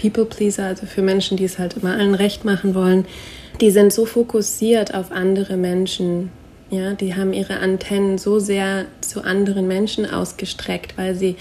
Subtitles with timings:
[0.00, 3.06] People Pleaser, also für Menschen, die es halt immer allen recht machen wollen,
[3.60, 6.30] die sind so fokussiert auf andere Menschen.
[6.70, 11.36] Ja, die haben ihre Antennen so sehr zu anderen Menschen ausgestreckt, weil sie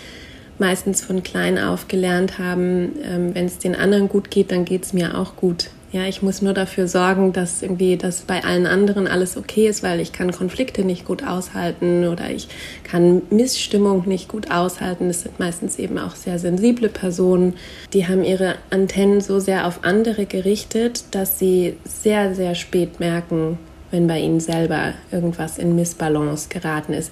[0.57, 4.85] meistens von klein auf gelernt haben, ähm, wenn es den anderen gut geht, dann geht
[4.85, 5.69] es mir auch gut.
[5.93, 9.83] Ja, ich muss nur dafür sorgen, dass irgendwie das bei allen anderen alles okay ist,
[9.83, 12.49] weil ich kann Konflikte nicht gut aushalten oder ich
[12.83, 15.07] kann Missstimmung nicht gut aushalten.
[15.07, 17.53] Das sind meistens eben auch sehr sensible Personen.
[17.93, 23.57] Die haben ihre Antennen so sehr auf andere gerichtet, dass sie sehr, sehr spät merken,
[23.89, 27.11] wenn bei ihnen selber irgendwas in Missbalance geraten ist.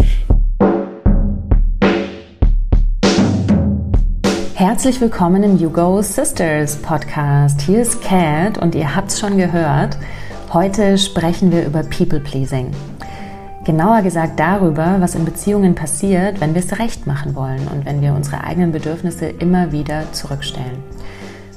[4.57, 7.59] Herzlich willkommen im You Go Sisters Podcast.
[7.59, 9.97] Hier ist Kat und ihr habt es schon gehört.
[10.53, 12.71] Heute sprechen wir über People Pleasing.
[13.65, 17.99] Genauer gesagt darüber, was in Beziehungen passiert, wenn wir es recht machen wollen und wenn
[17.99, 20.77] wir unsere eigenen Bedürfnisse immer wieder zurückstellen.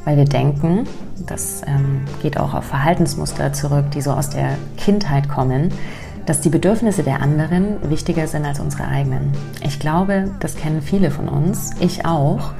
[0.04, 0.88] Weil wir denken,
[1.24, 5.72] das ähm, geht auch auf Verhaltensmuster zurück, die so aus der Kindheit kommen,
[6.26, 9.30] dass die Bedürfnisse der anderen wichtiger sind als unsere eigenen.
[9.62, 12.50] Ich glaube, das kennen viele von uns, ich auch.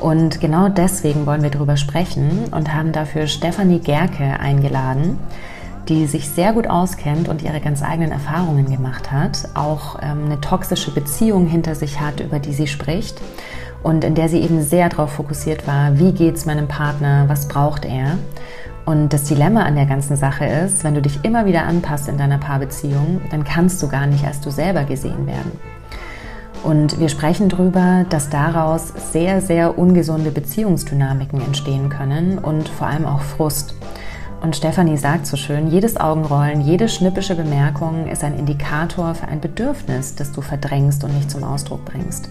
[0.00, 5.18] Und genau deswegen wollen wir darüber sprechen und haben dafür Stefanie Gerke eingeladen,
[5.88, 10.40] die sich sehr gut auskennt und ihre ganz eigenen Erfahrungen gemacht hat, auch ähm, eine
[10.40, 13.20] toxische Beziehung hinter sich hat, über die sie spricht
[13.82, 17.48] und in der sie eben sehr darauf fokussiert war, wie geht es meinem Partner, was
[17.48, 18.18] braucht er.
[18.84, 22.16] Und das Dilemma an der ganzen Sache ist, wenn du dich immer wieder anpasst in
[22.16, 25.52] deiner Paarbeziehung, dann kannst du gar nicht als du selber gesehen werden.
[26.64, 33.06] Und wir sprechen darüber, dass daraus sehr, sehr ungesunde Beziehungsdynamiken entstehen können und vor allem
[33.06, 33.74] auch Frust.
[34.40, 39.40] Und Stefanie sagt so schön, jedes Augenrollen, jede schnippische Bemerkung ist ein Indikator für ein
[39.40, 42.28] Bedürfnis, das du verdrängst und nicht zum Ausdruck bringst.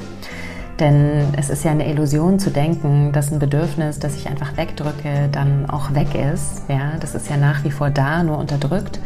[0.79, 5.27] Denn es ist ja eine Illusion zu denken, dass ein Bedürfnis, das ich einfach wegdrücke,
[5.31, 6.63] dann auch weg ist.
[6.69, 8.99] Ja, das ist ja nach wie vor da, nur unterdrückt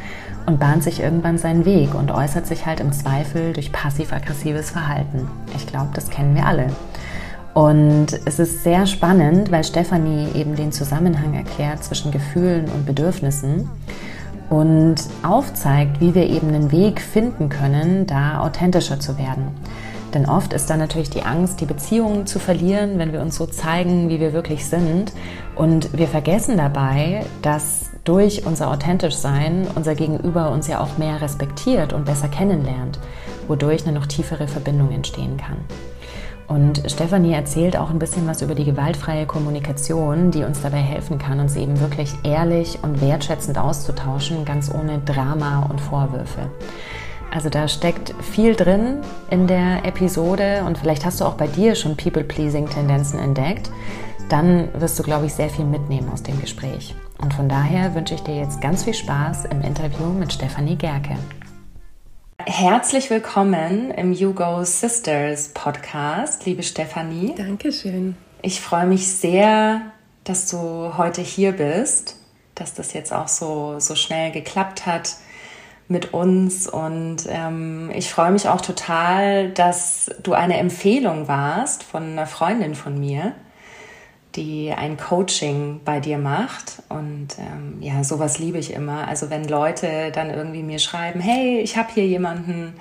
[0.45, 5.27] und bahnt sich irgendwann seinen Weg und äußert sich halt im Zweifel durch passiv-aggressives Verhalten.
[5.55, 6.67] Ich glaube, das kennen wir alle.
[7.53, 13.69] Und es ist sehr spannend, weil Stefanie eben den Zusammenhang erklärt zwischen Gefühlen und Bedürfnissen
[14.49, 19.47] und aufzeigt, wie wir eben einen Weg finden können, da authentischer zu werden.
[20.13, 23.45] Denn oft ist da natürlich die Angst, die Beziehungen zu verlieren, wenn wir uns so
[23.45, 25.13] zeigen, wie wir wirklich sind.
[25.55, 31.21] Und wir vergessen dabei, dass durch unser authentisch Sein unser Gegenüber uns ja auch mehr
[31.21, 32.99] respektiert und besser kennenlernt,
[33.47, 35.57] wodurch eine noch tiefere Verbindung entstehen kann.
[36.47, 41.17] Und Stefanie erzählt auch ein bisschen was über die gewaltfreie Kommunikation, die uns dabei helfen
[41.17, 46.49] kann, uns eben wirklich ehrlich und wertschätzend auszutauschen, ganz ohne Drama und Vorwürfe.
[47.33, 48.97] Also da steckt viel drin
[49.29, 53.71] in der Episode und vielleicht hast du auch bei dir schon People-Pleasing-Tendenzen entdeckt.
[54.27, 56.93] Dann wirst du, glaube ich, sehr viel mitnehmen aus dem Gespräch.
[57.21, 61.15] Und von daher wünsche ich dir jetzt ganz viel Spaß im Interview mit Stefanie Gerke.
[62.39, 67.35] Herzlich willkommen im You Go Sisters Podcast, liebe Stefanie.
[67.37, 68.17] Dankeschön.
[68.41, 69.81] Ich freue mich sehr,
[70.23, 72.17] dass du heute hier bist,
[72.55, 75.17] dass das jetzt auch so, so schnell geklappt hat
[75.87, 76.67] mit uns.
[76.67, 82.73] Und ähm, ich freue mich auch total, dass du eine Empfehlung warst von einer Freundin
[82.73, 83.33] von mir
[84.35, 86.83] die ein Coaching bei dir macht.
[86.89, 89.07] Und ähm, ja, sowas liebe ich immer.
[89.07, 92.73] Also wenn Leute dann irgendwie mir schreiben, hey, ich habe hier jemanden,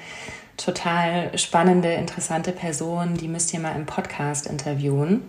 [0.61, 5.23] total spannende, interessante Person, die müsst ihr mal im Podcast interviewen.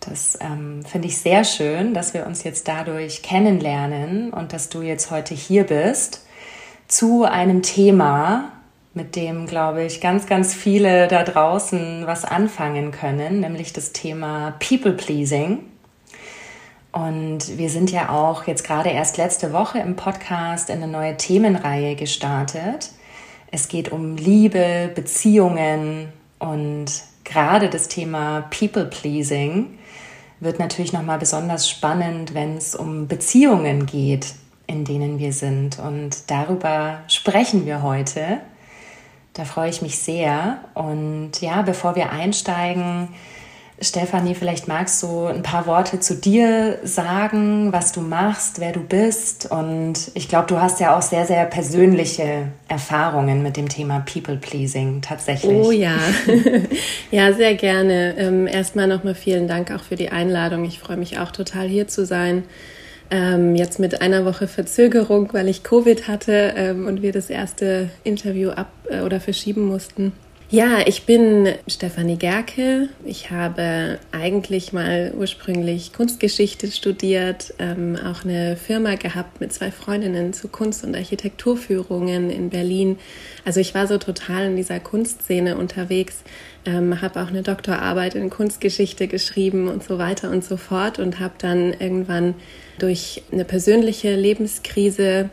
[0.00, 4.82] Das ähm, finde ich sehr schön, dass wir uns jetzt dadurch kennenlernen und dass du
[4.82, 6.26] jetzt heute hier bist
[6.88, 8.52] zu einem Thema,
[8.94, 14.54] mit dem, glaube ich, ganz, ganz viele da draußen was anfangen können, nämlich das Thema
[14.60, 15.58] People Pleasing.
[16.92, 21.16] Und wir sind ja auch jetzt gerade erst letzte Woche im Podcast in eine neue
[21.16, 22.92] Themenreihe gestartet.
[23.50, 26.86] Es geht um Liebe, Beziehungen und
[27.24, 29.76] gerade das Thema People Pleasing
[30.38, 34.34] wird natürlich noch mal besonders spannend, wenn es um Beziehungen geht,
[34.68, 38.40] in denen wir sind und darüber sprechen wir heute.
[39.34, 40.58] Da freue ich mich sehr.
[40.74, 43.08] Und ja, bevor wir einsteigen,
[43.80, 48.78] Stefanie, vielleicht magst du ein paar Worte zu dir sagen, was du machst, wer du
[48.78, 49.50] bist.
[49.50, 54.36] Und ich glaube, du hast ja auch sehr, sehr persönliche Erfahrungen mit dem Thema People
[54.36, 55.52] Pleasing tatsächlich.
[55.52, 55.96] Oh ja,
[57.10, 58.14] ja, sehr gerne.
[58.16, 60.64] Ähm, erstmal nochmal vielen Dank auch für die Einladung.
[60.64, 62.44] Ich freue mich auch total hier zu sein.
[63.14, 67.88] Ähm, jetzt mit einer Woche Verzögerung, weil ich Covid hatte ähm, und wir das erste
[68.02, 70.12] Interview ab äh, oder verschieben mussten.
[70.50, 72.88] Ja, ich bin Stefanie Gerke.
[73.04, 80.32] Ich habe eigentlich mal ursprünglich Kunstgeschichte studiert, ähm, auch eine Firma gehabt mit zwei Freundinnen
[80.32, 82.98] zu Kunst- und Architekturführungen in Berlin.
[83.44, 86.24] Also ich war so total in dieser Kunstszene unterwegs,
[86.66, 91.20] ähm, habe auch eine Doktorarbeit in Kunstgeschichte geschrieben und so weiter und so fort und
[91.20, 92.34] habe dann irgendwann
[92.78, 95.30] durch eine persönliche Lebenskrise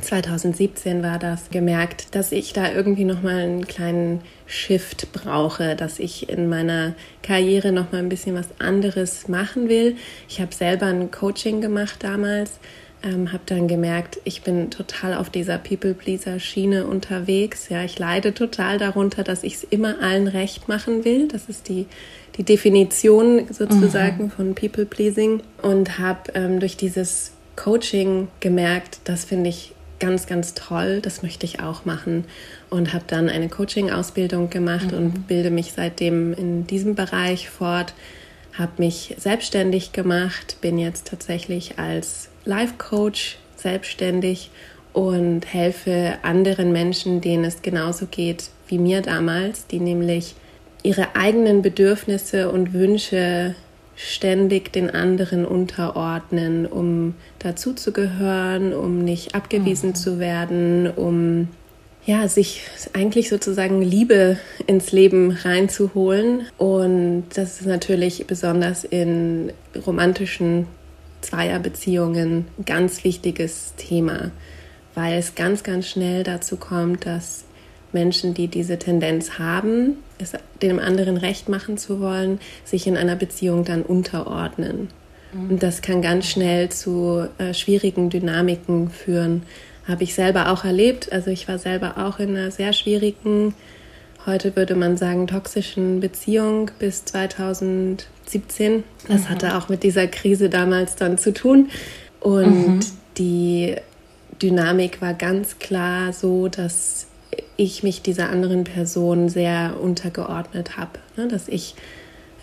[0.00, 5.98] 2017 war das gemerkt, dass ich da irgendwie noch mal einen kleinen Shift brauche, dass
[5.98, 9.96] ich in meiner Karriere noch mal ein bisschen was anderes machen will.
[10.28, 12.58] Ich habe selber ein Coaching gemacht damals,
[13.04, 17.68] ähm, habe dann gemerkt, ich bin total auf dieser People Pleaser Schiene unterwegs.
[17.68, 21.28] Ja, ich leide total darunter, dass ich es immer allen recht machen will.
[21.28, 21.86] Das ist die
[22.36, 24.30] die Definition sozusagen mhm.
[24.30, 30.54] von People Pleasing und habe ähm, durch dieses Coaching gemerkt, das finde ich ganz, ganz
[30.54, 32.24] toll, das möchte ich auch machen
[32.68, 34.98] und habe dann eine Coaching-Ausbildung gemacht mhm.
[34.98, 37.94] und bilde mich seitdem in diesem Bereich fort,
[38.52, 44.50] habe mich selbstständig gemacht, bin jetzt tatsächlich als Life-Coach selbstständig
[44.92, 50.34] und helfe anderen Menschen, denen es genauso geht wie mir damals, die nämlich
[50.84, 53.56] ihre eigenen Bedürfnisse und Wünsche
[53.96, 59.94] ständig den anderen unterordnen, um dazuzugehören, um nicht abgewiesen mhm.
[59.94, 61.48] zu werden, um
[62.06, 64.36] ja, sich eigentlich sozusagen Liebe
[64.66, 66.46] ins Leben reinzuholen.
[66.58, 69.52] Und das ist natürlich besonders in
[69.86, 70.66] romantischen
[71.22, 74.32] Zweierbeziehungen ein ganz wichtiges Thema,
[74.94, 77.43] weil es ganz, ganz schnell dazu kommt, dass
[77.94, 83.16] Menschen, die diese Tendenz haben, es dem anderen recht machen zu wollen, sich in einer
[83.16, 84.88] Beziehung dann unterordnen.
[85.32, 85.50] Mhm.
[85.50, 89.42] Und das kann ganz schnell zu äh, schwierigen Dynamiken führen.
[89.86, 91.12] Habe ich selber auch erlebt.
[91.12, 93.54] Also ich war selber auch in einer sehr schwierigen,
[94.26, 98.84] heute würde man sagen, toxischen Beziehung bis 2017.
[99.08, 99.28] Das mhm.
[99.28, 101.70] hatte auch mit dieser Krise damals dann zu tun.
[102.20, 102.80] Und mhm.
[103.18, 103.76] die
[104.40, 107.06] Dynamik war ganz klar so, dass
[107.56, 110.98] ich mich dieser anderen Person sehr untergeordnet habe.
[111.16, 111.28] Ne?
[111.28, 111.74] Dass ich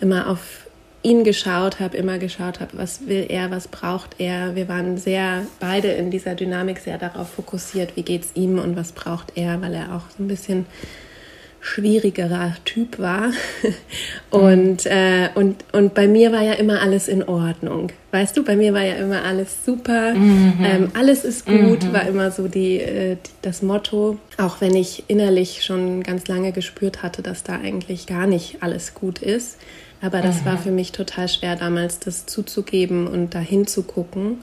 [0.00, 0.66] immer auf
[1.02, 4.54] ihn geschaut habe, immer geschaut habe, was will er, was braucht er.
[4.54, 8.76] Wir waren sehr beide in dieser Dynamik sehr darauf fokussiert, wie geht es ihm und
[8.76, 10.66] was braucht er, weil er auch so ein bisschen
[11.62, 13.30] schwierigerer Typ war.
[14.30, 17.92] Und, äh, und, und bei mir war ja immer alles in Ordnung.
[18.12, 20.54] Weißt du, bei mir war ja immer alles super, mhm.
[20.64, 21.92] ähm, alles ist gut, mhm.
[21.92, 24.16] war immer so die, äh, das Motto.
[24.38, 28.94] Auch wenn ich innerlich schon ganz lange gespürt hatte, dass da eigentlich gar nicht alles
[28.94, 29.58] gut ist.
[30.00, 30.46] Aber das mhm.
[30.46, 34.38] war für mich total schwer damals, das zuzugeben und dahin zu gucken.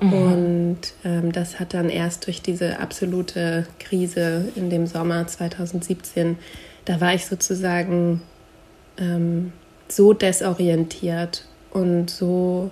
[0.00, 0.12] Mhm.
[0.12, 6.38] Und ähm, das hat dann erst durch diese absolute Krise in dem Sommer 2017,
[6.84, 8.22] da war ich sozusagen
[8.98, 9.52] ähm,
[9.88, 12.70] so desorientiert und so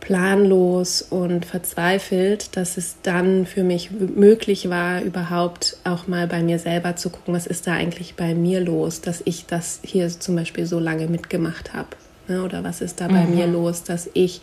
[0.00, 6.58] planlos und verzweifelt, dass es dann für mich möglich war, überhaupt auch mal bei mir
[6.58, 10.36] selber zu gucken, was ist da eigentlich bei mir los, dass ich das hier zum
[10.36, 11.88] Beispiel so lange mitgemacht habe.
[12.28, 12.42] Ne?
[12.42, 13.34] Oder was ist da bei mhm.
[13.34, 14.40] mir los, dass ich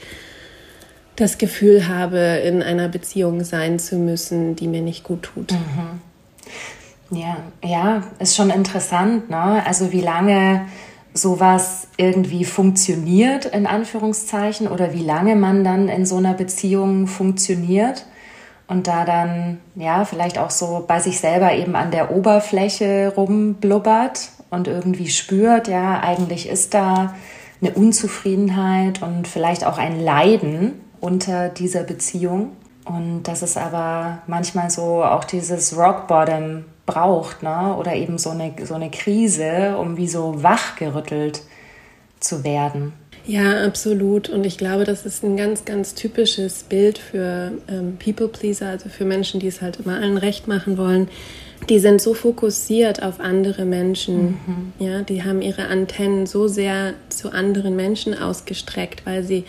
[1.15, 5.51] das Gefühl habe, in einer Beziehung sein zu müssen, die mir nicht gut tut.
[5.51, 6.01] Mhm.
[7.11, 9.63] Ja, ja, ist schon interessant, ne?
[9.65, 10.65] Also wie lange
[11.13, 18.05] sowas irgendwie funktioniert, in Anführungszeichen, oder wie lange man dann in so einer Beziehung funktioniert
[18.67, 24.29] und da dann, ja, vielleicht auch so bei sich selber eben an der Oberfläche rumblubbert
[24.49, 27.15] und irgendwie spürt, ja, eigentlich ist da
[27.61, 30.73] eine Unzufriedenheit und vielleicht auch ein Leiden,
[31.05, 32.51] unter dieser Beziehung.
[32.83, 37.75] Und dass es aber manchmal so auch dieses Rock Bottom braucht, ne?
[37.79, 41.41] oder eben so eine, so eine Krise, um wie so wachgerüttelt
[42.19, 42.93] zu werden.
[43.25, 44.29] Ja, absolut.
[44.29, 48.89] Und ich glaube, das ist ein ganz, ganz typisches Bild für ähm, People Pleaser, also
[48.89, 51.09] für Menschen, die es halt immer allen recht machen wollen.
[51.69, 54.37] Die sind so fokussiert auf andere Menschen.
[54.45, 54.73] Mhm.
[54.77, 59.45] Ja, die haben ihre Antennen so sehr zu anderen Menschen ausgestreckt, weil sie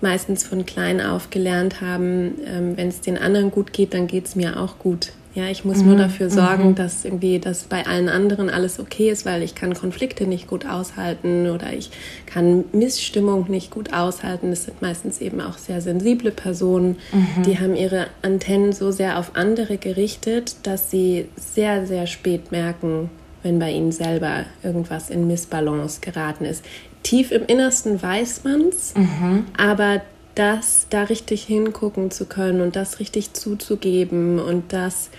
[0.00, 4.26] meistens von klein auf gelernt haben, ähm, wenn es den anderen gut geht, dann geht
[4.26, 5.12] es mir auch gut.
[5.34, 5.86] Ja, ich muss mhm.
[5.86, 6.74] nur dafür sorgen, mhm.
[6.74, 10.66] dass irgendwie das bei allen anderen alles okay ist, weil ich kann Konflikte nicht gut
[10.66, 11.90] aushalten oder ich
[12.26, 14.50] kann Missstimmung nicht gut aushalten.
[14.50, 17.42] Das sind meistens eben auch sehr sensible Personen, mhm.
[17.44, 23.10] die haben ihre Antennen so sehr auf andere gerichtet, dass sie sehr, sehr spät merken,
[23.44, 26.64] wenn bei ihnen selber irgendwas in Missbalance geraten ist
[27.02, 29.46] tief im Innersten weiß man es, mhm.
[29.56, 30.02] aber
[30.34, 35.10] das da richtig hingucken zu können und das richtig zuzugeben und das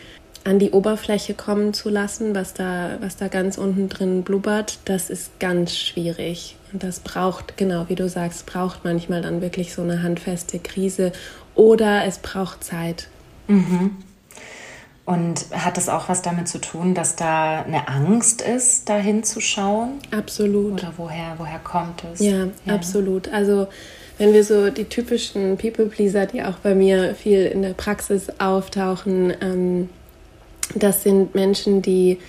[0.45, 5.09] an die Oberfläche kommen zu lassen, was da, was da ganz unten drin blubbert, das
[5.09, 6.55] ist ganz schwierig.
[6.71, 11.12] Und das braucht, genau wie du sagst, braucht manchmal dann wirklich so eine handfeste Krise
[11.55, 13.09] oder es braucht Zeit.
[13.48, 13.98] Mhm.
[15.09, 19.93] Und hat es auch was damit zu tun, dass da eine Angst ist, da hinzuschauen?
[20.11, 20.73] Absolut.
[20.73, 22.19] Oder woher, woher kommt es?
[22.19, 23.27] Ja, ja, absolut.
[23.29, 23.67] Also
[24.19, 29.33] wenn wir so die typischen People-Pleaser, die auch bei mir viel in der Praxis auftauchen,
[29.41, 29.89] ähm,
[30.75, 32.19] das sind Menschen, die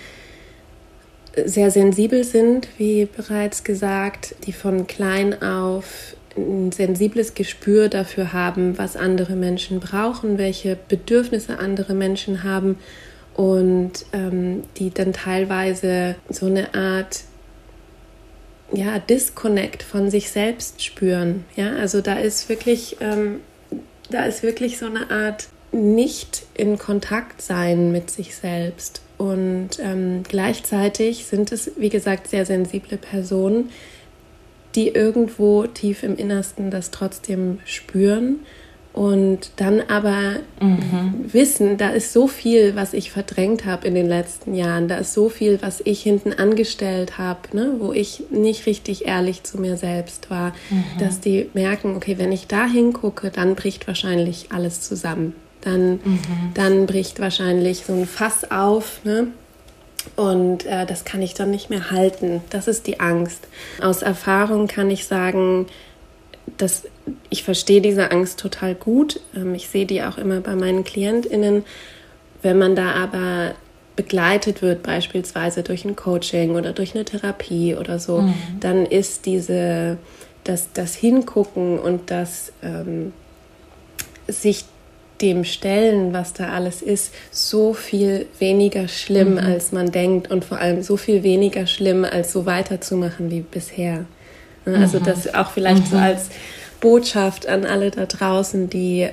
[1.44, 8.78] sehr sensibel sind, wie bereits gesagt, die von klein auf ein sensibles Gespür dafür haben,
[8.78, 12.78] was andere Menschen brauchen, welche Bedürfnisse andere Menschen haben
[13.34, 17.20] und ähm, die dann teilweise so eine Art
[18.72, 21.44] ja, Disconnect von sich selbst spüren.
[21.56, 23.40] Ja, also da ist wirklich, ähm,
[24.10, 29.02] da ist wirklich so eine Art nicht in Kontakt sein mit sich selbst.
[29.18, 33.70] Und ähm, gleichzeitig sind es, wie gesagt, sehr sensible Personen,
[34.74, 38.40] die irgendwo tief im Innersten das trotzdem spüren
[38.92, 41.32] und dann aber mhm.
[41.32, 45.14] wissen, da ist so viel, was ich verdrängt habe in den letzten Jahren, da ist
[45.14, 49.76] so viel, was ich hinten angestellt habe, ne, wo ich nicht richtig ehrlich zu mir
[49.76, 50.84] selbst war, mhm.
[50.98, 55.34] dass die merken, okay, wenn ich da hingucke, dann bricht wahrscheinlich alles zusammen.
[55.60, 56.20] Dann, mhm.
[56.54, 59.28] dann bricht wahrscheinlich so ein Fass auf, ne?
[60.16, 62.42] Und äh, das kann ich dann nicht mehr halten.
[62.50, 63.46] Das ist die Angst.
[63.82, 65.66] Aus Erfahrung kann ich sagen,
[66.56, 66.84] dass
[67.28, 69.20] ich verstehe diese Angst total gut.
[69.36, 71.64] Ähm, ich sehe die auch immer bei meinen KlientInnen.
[72.42, 73.54] Wenn man da aber
[73.96, 78.34] begleitet wird, beispielsweise durch ein Coaching oder durch eine Therapie oder so, mhm.
[78.60, 79.98] dann ist diese,
[80.44, 83.12] das, das Hingucken und das ähm,
[84.26, 84.64] sich
[85.20, 89.38] dem Stellen, was da alles ist, so viel weniger schlimm, mhm.
[89.38, 94.04] als man denkt und vor allem so viel weniger schlimm, als so weiterzumachen wie bisher.
[94.64, 95.04] Also mhm.
[95.04, 95.90] das auch vielleicht mhm.
[95.90, 96.28] so als
[96.80, 99.08] Botschaft an alle da draußen, die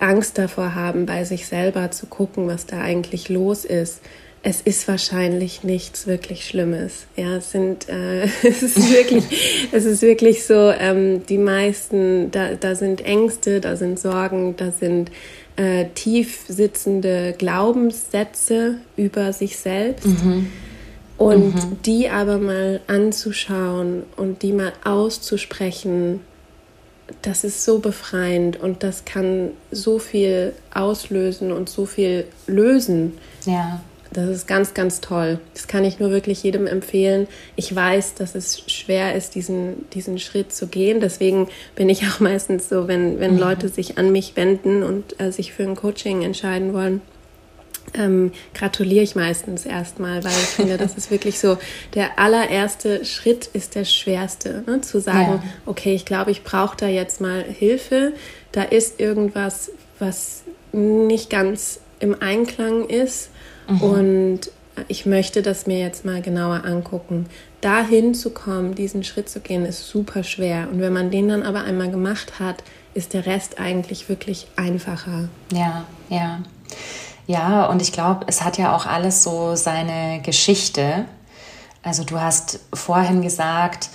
[0.00, 4.00] Angst davor haben, bei sich selber zu gucken, was da eigentlich los ist
[4.42, 7.06] es ist wahrscheinlich nichts wirklich Schlimmes.
[7.16, 9.24] Ja, es sind, äh, es ist wirklich,
[9.72, 14.70] es ist wirklich so, ähm, die meisten, da, da sind Ängste, da sind Sorgen, da
[14.70, 15.10] sind
[15.56, 20.06] äh, tief sitzende Glaubenssätze über sich selbst.
[20.06, 20.50] Mhm.
[21.16, 21.82] Und mhm.
[21.84, 26.20] die aber mal anzuschauen und die mal auszusprechen,
[27.22, 33.18] das ist so befreiend und das kann so viel auslösen und so viel lösen.
[33.44, 33.80] Ja.
[34.12, 35.38] Das ist ganz, ganz toll.
[35.52, 37.26] Das kann ich nur wirklich jedem empfehlen.
[37.56, 41.00] Ich weiß, dass es schwer ist, diesen, diesen Schritt zu gehen.
[41.00, 43.40] Deswegen bin ich auch meistens so, wenn, wenn mhm.
[43.40, 47.02] Leute sich an mich wenden und äh, sich für ein Coaching entscheiden wollen,
[47.94, 51.58] ähm, gratuliere ich meistens erstmal, weil ich finde, das ist wirklich so,
[51.94, 54.80] der allererste Schritt ist der schwerste, ne?
[54.80, 55.50] zu sagen, ja.
[55.66, 58.12] okay, ich glaube, ich brauche da jetzt mal Hilfe.
[58.52, 63.30] Da ist irgendwas, was nicht ganz im Einklang ist
[63.68, 63.82] Mhm.
[63.82, 64.40] Und
[64.86, 67.26] ich möchte das mir jetzt mal genauer angucken.
[67.60, 70.68] Dahin zu kommen, diesen Schritt zu gehen, ist super schwer.
[70.70, 72.62] Und wenn man den dann aber einmal gemacht hat,
[72.94, 75.28] ist der Rest eigentlich wirklich einfacher.
[75.52, 76.40] Ja, ja.
[77.26, 81.04] Ja, und ich glaube, es hat ja auch alles so seine Geschichte.
[81.82, 83.90] Also du hast vorhin gesagt,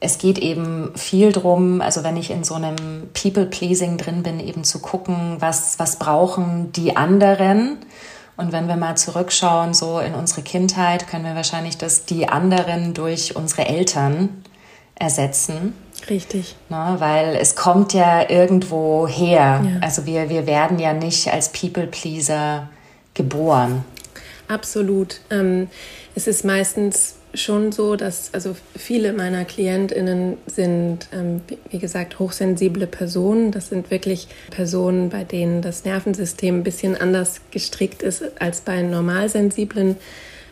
[0.00, 4.64] es geht eben viel drum, also wenn ich in so einem People-Pleasing drin bin, eben
[4.64, 7.78] zu gucken, was, was brauchen die anderen
[8.36, 12.94] und wenn wir mal zurückschauen, so in unsere Kindheit, können wir wahrscheinlich das die anderen
[12.94, 14.44] durch unsere Eltern
[14.94, 15.74] ersetzen.
[16.08, 16.56] Richtig.
[16.68, 19.62] Ne, weil es kommt ja irgendwo her.
[19.64, 19.80] Ja.
[19.80, 22.68] Also wir, wir werden ja nicht als People-Pleaser
[23.14, 23.84] geboren.
[24.48, 25.20] Absolut.
[25.30, 25.68] Ähm,
[26.14, 31.40] es ist meistens schon so, dass also viele meiner KlientInnen sind, ähm,
[31.70, 33.52] wie gesagt, hochsensible Personen.
[33.52, 38.82] Das sind wirklich Personen, bei denen das Nervensystem ein bisschen anders gestrickt ist als bei
[38.82, 39.96] normalsensiblen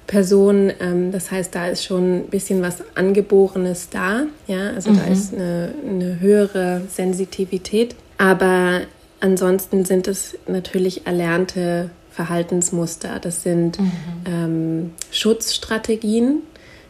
[0.07, 0.73] Personen.
[0.81, 4.25] Ähm, das heißt, da ist schon ein bisschen was Angeborenes da.
[4.47, 4.97] Ja, also mhm.
[4.97, 7.95] da ist eine, eine höhere Sensitivität.
[8.19, 8.83] Aber
[9.21, 13.19] ansonsten sind es natürlich erlernte Verhaltensmuster.
[13.19, 13.93] Das sind mhm.
[14.27, 16.43] ähm, Schutzstrategien,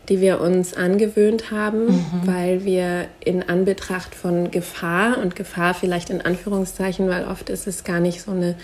[0.08, 2.02] die wir uns angewöhnt haben, mhm.
[2.24, 7.84] weil wir in Anbetracht von Gefahr und Gefahr vielleicht in Anführungszeichen, weil oft ist es
[7.84, 8.54] gar nicht so eine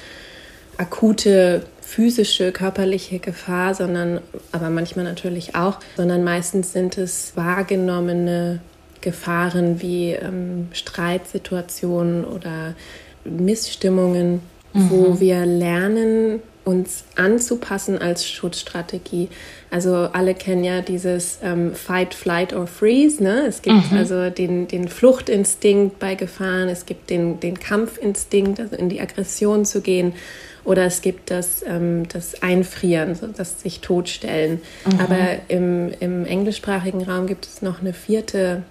[0.77, 4.21] akute physische, körperliche Gefahr, sondern
[4.53, 8.61] aber manchmal natürlich auch, sondern meistens sind es wahrgenommene
[9.01, 12.75] Gefahren wie ähm, Streitsituationen oder
[13.25, 14.41] Missstimmungen,
[14.73, 14.91] mhm.
[14.91, 19.29] wo wir lernen, uns anzupassen als Schutzstrategie.
[19.71, 23.23] Also alle kennen ja dieses ähm, Fight, Flight or Freeze.
[23.23, 23.47] Ne?
[23.47, 23.99] Es gibt mhm.
[23.99, 29.65] also den, den Fluchtinstinkt bei Gefahren, es gibt den, den Kampfinstinkt, also in die Aggression
[29.65, 30.15] zu gehen.
[30.65, 34.61] Oder es gibt das, ähm, das Einfrieren, so das sich totstellen.
[34.85, 35.01] Mhm.
[35.01, 38.63] Aber im, im englischsprachigen Raum gibt es noch eine vierte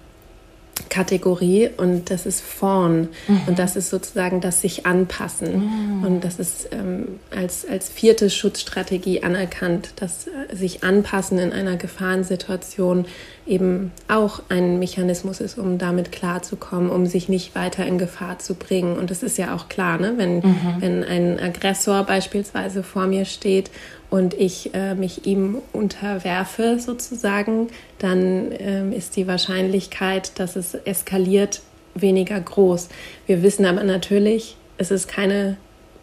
[0.88, 3.40] Kategorie und das ist Fawn mhm.
[3.46, 6.04] und das ist sozusagen das sich anpassen mhm.
[6.04, 11.76] und das ist ähm, als, als vierte Schutzstrategie anerkannt, dass äh, sich anpassen in einer
[11.76, 13.06] Gefahrensituation
[13.50, 18.54] eben auch ein Mechanismus ist, um damit klarzukommen, um sich nicht weiter in Gefahr zu
[18.54, 18.96] bringen.
[18.96, 20.14] Und das ist ja auch klar, ne?
[20.16, 20.76] wenn, mhm.
[20.78, 23.70] wenn ein Aggressor beispielsweise vor mir steht
[24.08, 31.60] und ich äh, mich ihm unterwerfe sozusagen, dann ähm, ist die Wahrscheinlichkeit, dass es eskaliert,
[31.96, 32.88] weniger groß.
[33.26, 35.56] Wir wissen aber natürlich, es ist keine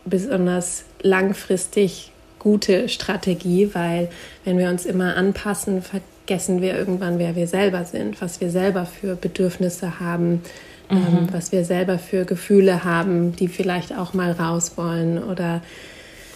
[0.03, 4.09] besonders langfristig gute Strategie, weil
[4.43, 5.81] wenn wir uns immer anpassen,
[6.27, 10.41] vergessen wir irgendwann, wer wir selber sind, was wir selber für Bedürfnisse haben,
[10.89, 11.05] ähm, mhm.
[11.05, 15.61] ähm, was wir selber für Gefühle haben, die vielleicht auch mal raus wollen oder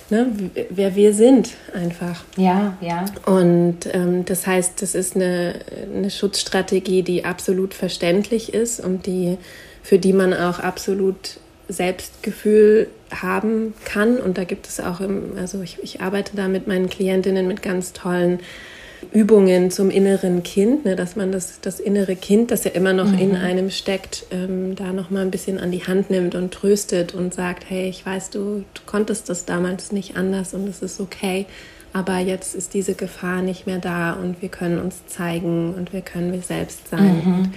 [0.09, 0.27] ne,
[0.69, 2.23] wer wir sind einfach.
[2.37, 3.03] Ja, ja.
[3.25, 5.55] Und ähm, das heißt, das ist eine,
[5.93, 9.37] eine Schutzstrategie, die absolut verständlich ist und die,
[9.83, 14.19] für die man auch absolut Selbstgefühl haben kann.
[14.19, 17.61] Und da gibt es auch, im, also ich, ich arbeite da mit meinen Klientinnen mit
[17.61, 18.39] ganz tollen
[19.11, 23.11] Übungen zum inneren Kind, ne, dass man das, das innere Kind, das ja immer noch
[23.11, 23.19] mhm.
[23.19, 27.13] in einem steckt, ähm, da noch mal ein bisschen an die Hand nimmt und tröstet
[27.13, 30.99] und sagt, hey, ich weiß, du, du konntest das damals nicht anders und es ist
[30.99, 31.45] okay,
[31.93, 36.01] aber jetzt ist diese Gefahr nicht mehr da und wir können uns zeigen und wir
[36.01, 37.21] können wir selbst sein.
[37.25, 37.33] Mhm.
[37.33, 37.53] Und,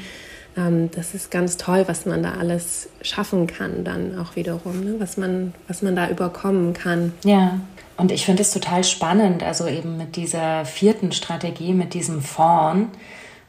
[0.56, 4.94] ähm, das ist ganz toll, was man da alles schaffen kann, dann auch wiederum, ne?
[4.98, 7.12] was, man, was man da überkommen kann.
[7.24, 7.60] Ja.
[7.96, 12.88] Und ich finde es total spannend, also eben mit dieser vierten Strategie, mit diesem Fawn,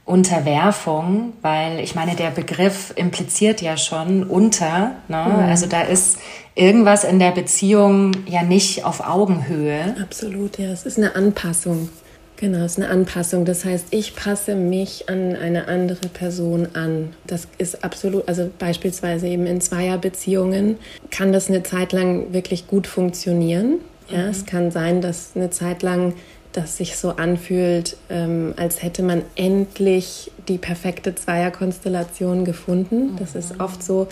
[0.06, 4.92] Unterwerfung, weil ich meine, der Begriff impliziert ja schon unter.
[5.08, 5.26] Ne?
[5.28, 5.50] Mhm.
[5.50, 6.20] Also da ist
[6.54, 9.96] irgendwas in der Beziehung ja nicht auf Augenhöhe.
[10.00, 10.70] Absolut, ja.
[10.70, 11.90] Es ist eine Anpassung.
[12.38, 13.46] Genau, es ist eine Anpassung.
[13.46, 17.14] Das heißt, ich passe mich an eine andere Person an.
[17.26, 20.78] Das ist absolut, also beispielsweise eben in Zweierbeziehungen
[21.10, 23.80] kann das eine Zeit lang wirklich gut funktionieren.
[24.10, 24.30] Ja, mhm.
[24.30, 26.14] es kann sein, dass eine Zeit lang
[26.56, 33.14] das sich so anfühlt, ähm, als hätte man endlich die perfekte Zweierkonstellation gefunden.
[33.14, 33.18] Mhm.
[33.18, 34.08] Das ist oft so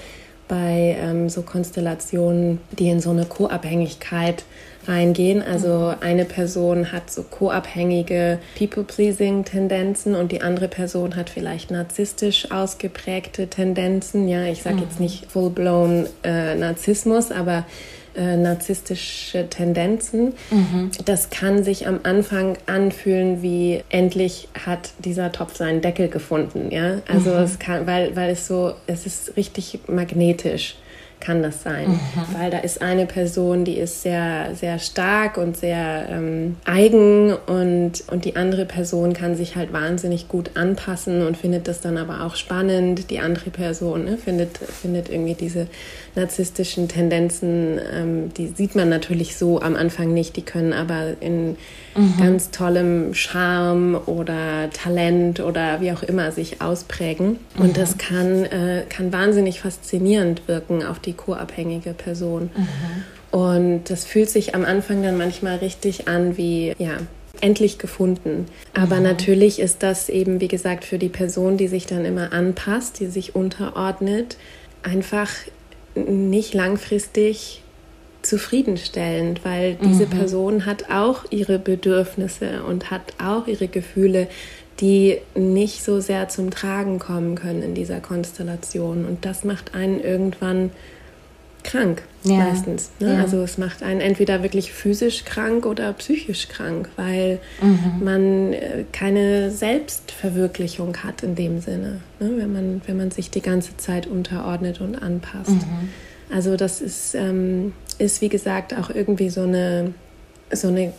[0.48, 4.44] bei ähm, so Konstellationen, die in so eine Co-Abhängigkeit
[4.88, 5.42] reingehen.
[5.42, 5.96] Also mhm.
[6.02, 14.28] eine Person hat so co-abhängige People-Pleasing-Tendenzen und die andere Person hat vielleicht narzisstisch ausgeprägte Tendenzen.
[14.28, 15.06] Ja, ich sage jetzt mhm.
[15.06, 17.66] nicht full-blown äh, Narzissmus, aber
[18.16, 20.34] äh, narzisstische Tendenzen.
[20.52, 20.92] Mhm.
[21.06, 26.72] Das kann sich am Anfang anfühlen wie endlich hat dieser Topf seinen Deckel gefunden.
[26.72, 27.38] Ja, also mhm.
[27.38, 30.76] es kann, weil, weil es so, es ist richtig magnetisch
[31.24, 31.92] kann das sein.
[31.92, 32.00] Mhm.
[32.38, 38.04] Weil da ist eine Person, die ist sehr, sehr stark und sehr ähm, eigen und,
[38.12, 42.26] und die andere Person kann sich halt wahnsinnig gut anpassen und findet das dann aber
[42.26, 43.10] auch spannend.
[43.10, 45.68] Die andere Person ne, findet, findet irgendwie diese
[46.16, 51.58] narzisstischen Tendenzen, ähm, die sieht man natürlich so am Anfang nicht, die können aber in
[51.96, 52.14] mhm.
[52.20, 57.38] ganz tollem Charme oder Talent oder wie auch immer sich ausprägen.
[57.58, 57.74] Und mhm.
[57.74, 62.50] das kann, äh, kann wahnsinnig faszinierend wirken auf die co-abhängige Person.
[62.56, 63.40] Mhm.
[63.40, 66.98] Und das fühlt sich am Anfang dann manchmal richtig an wie, ja,
[67.42, 68.46] endlich gefunden.
[68.74, 69.04] Aber mhm.
[69.04, 73.08] natürlich ist das eben, wie gesagt, für die Person, die sich dann immer anpasst, die
[73.08, 74.38] sich unterordnet,
[74.84, 75.30] einfach
[75.96, 77.64] nicht langfristig
[78.22, 80.10] zufriedenstellend, weil diese mhm.
[80.10, 84.28] Person hat auch ihre Bedürfnisse und hat auch ihre Gefühle,
[84.80, 89.06] die nicht so sehr zum Tragen kommen können in dieser Konstellation.
[89.06, 90.72] Und das macht einen irgendwann
[91.64, 92.36] krank, ja.
[92.36, 92.92] meistens.
[93.00, 93.14] Ne?
[93.14, 93.22] Ja.
[93.22, 98.04] Also es macht einen entweder wirklich physisch krank oder psychisch krank, weil mhm.
[98.04, 102.32] man äh, keine Selbstverwirklichung hat in dem Sinne, ne?
[102.38, 105.50] wenn, man, wenn man sich die ganze Zeit unterordnet und anpasst.
[105.50, 105.90] Mhm.
[106.34, 109.94] Also das ist, ähm, ist, wie gesagt, auch irgendwie so eine,
[110.52, 110.94] so eine,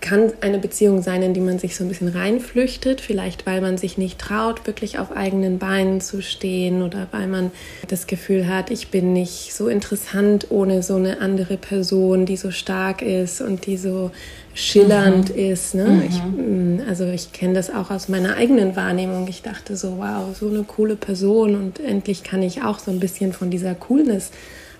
[0.00, 3.78] kann eine Beziehung sein, in die man sich so ein bisschen reinflüchtet, vielleicht weil man
[3.78, 7.52] sich nicht traut, wirklich auf eigenen Beinen zu stehen oder weil man
[7.86, 12.50] das Gefühl hat, ich bin nicht so interessant ohne so eine andere Person, die so
[12.50, 14.10] stark ist und die so
[14.54, 15.52] schillernd mhm.
[15.52, 15.74] ist.
[15.74, 15.84] Ne?
[15.84, 16.02] Mhm.
[16.08, 19.28] Ich, mm, also ich kenne das auch aus meiner eigenen Wahrnehmung.
[19.28, 22.98] Ich dachte so, wow, so eine coole Person und endlich kann ich auch so ein
[22.98, 24.30] bisschen von dieser Coolness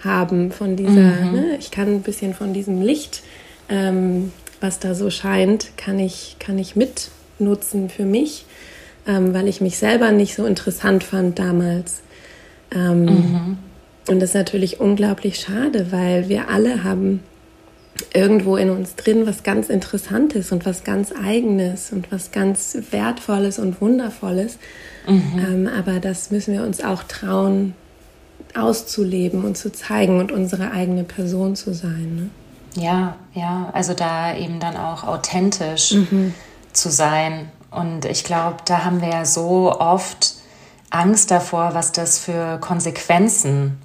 [0.00, 1.32] haben, von dieser, mhm.
[1.32, 1.56] ne?
[1.58, 3.22] ich kann ein bisschen von diesem Licht
[3.68, 8.44] ähm, was da so scheint, kann ich, kann ich mitnutzen für mich,
[9.06, 12.00] ähm, weil ich mich selber nicht so interessant fand damals.
[12.72, 13.58] Ähm, mhm.
[14.08, 17.20] Und das ist natürlich unglaublich schade, weil wir alle haben
[18.14, 23.58] irgendwo in uns drin was ganz Interessantes und was ganz Eigenes und was ganz Wertvolles
[23.58, 24.58] und Wundervolles.
[25.06, 25.22] Mhm.
[25.38, 27.74] Ähm, aber das müssen wir uns auch trauen
[28.54, 32.16] auszuleben und zu zeigen und unsere eigene Person zu sein.
[32.16, 32.30] Ne?
[32.74, 36.34] Ja, ja, also da eben dann auch authentisch mhm.
[36.72, 37.50] zu sein.
[37.70, 40.34] Und ich glaube, da haben wir ja so oft
[40.90, 43.78] Angst davor, was das für Konsequenzen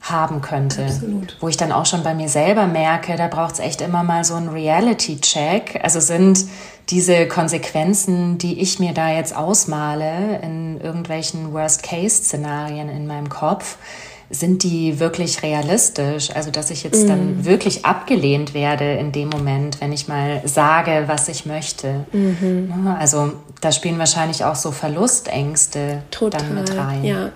[0.00, 0.84] haben könnte.
[0.84, 1.36] Absolut.
[1.40, 4.24] Wo ich dann auch schon bei mir selber merke, da braucht es echt immer mal
[4.24, 5.80] so einen Reality-Check.
[5.82, 6.46] Also sind
[6.90, 13.76] diese Konsequenzen, die ich mir da jetzt ausmale in irgendwelchen Worst-Case-Szenarien in meinem Kopf,
[14.30, 16.30] sind die wirklich realistisch?
[16.34, 17.08] Also, dass ich jetzt mm.
[17.08, 22.04] dann wirklich abgelehnt werde in dem Moment, wenn ich mal sage, was ich möchte.
[22.12, 22.94] Mhm.
[22.98, 27.04] Also, da spielen wahrscheinlich auch so Verlustängste Total, dann mit rein.
[27.04, 27.30] Ja,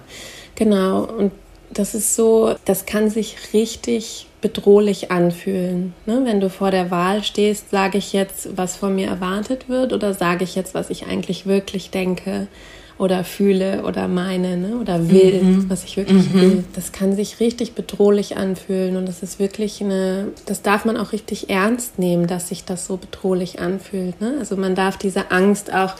[0.55, 1.05] genau.
[1.05, 1.33] Und
[1.70, 5.94] das ist so, das kann sich richtig bedrohlich anfühlen.
[6.05, 6.22] Ne?
[6.24, 10.12] Wenn du vor der Wahl stehst, sage ich jetzt, was von mir erwartet wird oder
[10.12, 12.48] sage ich jetzt, was ich eigentlich wirklich denke
[12.98, 14.76] oder fühle oder meine ne?
[14.76, 15.70] oder will, mhm.
[15.70, 16.40] was ich wirklich mhm.
[16.40, 16.64] will.
[16.74, 21.12] Das kann sich richtig bedrohlich anfühlen und das ist wirklich eine, das darf man auch
[21.12, 24.20] richtig ernst nehmen, dass sich das so bedrohlich anfühlt.
[24.20, 24.37] Ne?
[24.38, 25.94] Also man darf diese Angst auch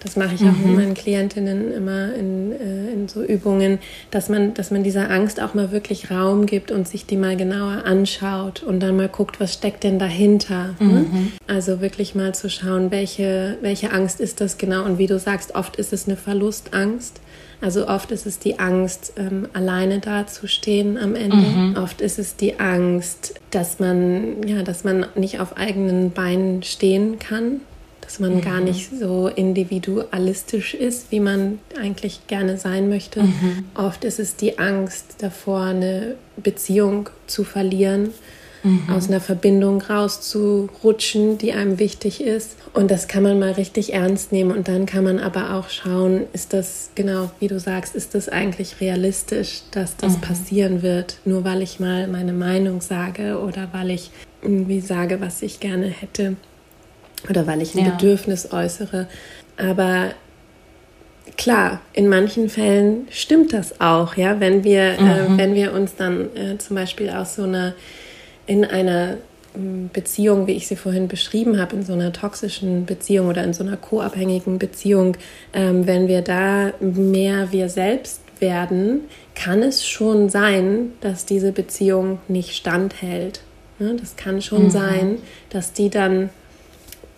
[0.00, 0.66] das mache ich auch mhm.
[0.66, 3.78] mit meinen Klientinnen immer in, äh, in so Übungen,
[4.10, 7.36] dass man, dass man dieser Angst auch mal wirklich Raum gibt und sich die mal
[7.36, 10.74] genauer anschaut und dann mal guckt, was steckt denn dahinter.
[10.80, 10.86] Ne?
[10.86, 10.92] Mhm.
[10.92, 11.26] Ne?
[11.46, 15.54] Also wirklich mal zu schauen, welche, welche Angst ist das genau und wie du sagst,
[15.54, 17.20] oft ist es eine Verlustangst.
[17.62, 21.36] Also oft ist es die Angst, ähm, alleine dazustehen am Ende.
[21.36, 21.76] Mhm.
[21.76, 27.18] Oft ist es die Angst, dass man, ja, dass man nicht auf eigenen Beinen stehen
[27.18, 27.60] kann
[28.10, 28.40] dass man mhm.
[28.40, 33.22] gar nicht so individualistisch ist, wie man eigentlich gerne sein möchte.
[33.22, 33.66] Mhm.
[33.76, 38.10] Oft ist es die Angst davor, eine Beziehung zu verlieren,
[38.64, 38.90] mhm.
[38.90, 42.56] aus einer Verbindung rauszurutschen, die einem wichtig ist.
[42.72, 44.50] Und das kann man mal richtig ernst nehmen.
[44.50, 48.28] Und dann kann man aber auch schauen, ist das, genau wie du sagst, ist das
[48.28, 50.20] eigentlich realistisch, dass das mhm.
[50.22, 54.10] passieren wird, nur weil ich mal meine Meinung sage oder weil ich
[54.42, 56.34] irgendwie sage, was ich gerne hätte
[57.28, 57.90] oder weil ich ein ja.
[57.90, 59.06] Bedürfnis äußere.
[59.56, 60.10] Aber
[61.36, 65.34] klar, in manchen Fällen stimmt das auch, ja, wenn wir, äh, mhm.
[65.34, 67.74] äh, wenn wir uns dann äh, zum Beispiel aus so einer
[68.46, 69.16] in einer
[69.54, 73.52] hm, Beziehung, wie ich sie vorhin beschrieben habe, in so einer toxischen Beziehung oder in
[73.52, 75.16] so einer co-abhängigen Beziehung,
[75.52, 79.02] ähm, wenn wir da mehr wir selbst werden,
[79.34, 83.42] kann es schon sein, dass diese Beziehung nicht standhält.
[83.78, 83.96] Ne?
[84.00, 84.70] Das kann schon mhm.
[84.70, 85.18] sein,
[85.50, 86.30] dass die dann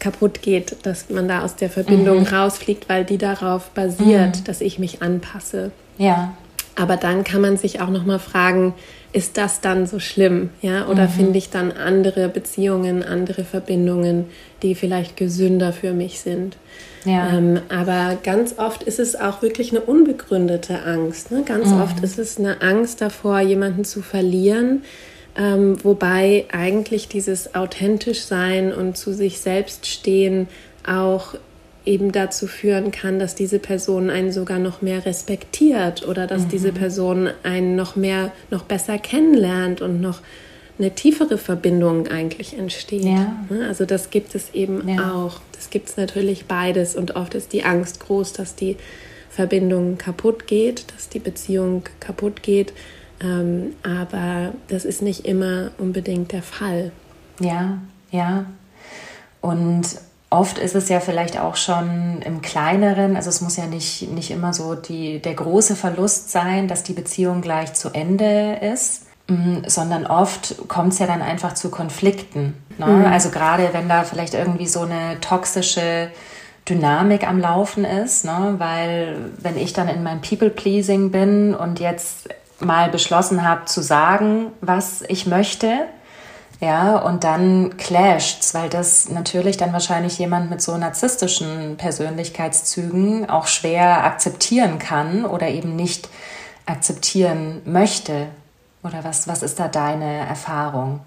[0.03, 2.27] kaputt geht, dass man da aus der Verbindung mhm.
[2.27, 4.45] rausfliegt, weil die darauf basiert, mhm.
[4.45, 5.71] dass ich mich anpasse.
[5.97, 6.35] Ja.
[6.75, 8.75] Aber dann kann man sich auch noch mal fragen,
[9.13, 10.89] ist das dann so schlimm, ja?
[10.89, 11.11] Oder mhm.
[11.11, 14.25] finde ich dann andere Beziehungen, andere Verbindungen,
[14.63, 16.57] die vielleicht gesünder für mich sind?
[17.05, 17.29] Ja.
[17.29, 21.31] Ähm, aber ganz oft ist es auch wirklich eine unbegründete Angst.
[21.31, 21.43] Ne?
[21.45, 21.83] Ganz mhm.
[21.83, 24.83] oft ist es eine Angst davor, jemanden zu verlieren,
[25.37, 30.49] ähm, wobei eigentlich dieses authentisch sein und zu sich selbst stehen
[30.87, 31.35] auch
[31.85, 36.49] eben dazu führen kann, dass diese Person einen sogar noch mehr respektiert oder dass mhm.
[36.49, 40.21] diese Person einen noch mehr, noch besser kennenlernt und noch
[40.79, 43.05] eine tiefere Verbindung eigentlich entsteht.
[43.05, 43.37] Ja.
[43.51, 43.67] Ne?
[43.67, 45.13] Also das gibt es eben ja.
[45.13, 45.41] auch.
[45.53, 48.77] Das gibt es natürlich beides und oft ist die Angst groß, dass die
[49.31, 52.73] Verbindung kaputt geht, dass die Beziehung kaputt geht.
[53.23, 56.93] Ähm, aber das ist nicht immer unbedingt der Fall.
[57.41, 57.79] Ja,
[58.11, 58.47] ja.
[59.41, 59.87] Und
[60.31, 64.31] oft ist es ja vielleicht auch schon im kleineren, also es muss ja nicht, nicht
[64.31, 69.59] immer so die, der große Verlust sein, dass die Beziehung gleich zu Ende ist, mm,
[69.67, 72.55] sondern oft kommt es ja dann einfach zu Konflikten.
[72.79, 72.87] Ne?
[72.87, 73.05] Mhm.
[73.07, 76.11] Also gerade wenn da vielleicht irgendwie so eine toxische
[76.69, 78.55] Dynamik am Laufen ist, ne?
[78.59, 82.29] weil wenn ich dann in meinem People-Pleasing bin und jetzt
[82.65, 85.87] mal beschlossen habe zu sagen, was ich möchte.
[86.61, 93.49] Ja, und dann clasht's, weil das natürlich dann wahrscheinlich jemand mit so narzisstischen Persönlichkeitszügen auch
[93.49, 96.09] schwer akzeptieren kann oder eben nicht
[96.65, 98.29] akzeptieren möchte.
[98.85, 101.01] Oder was, was ist da deine Erfahrung?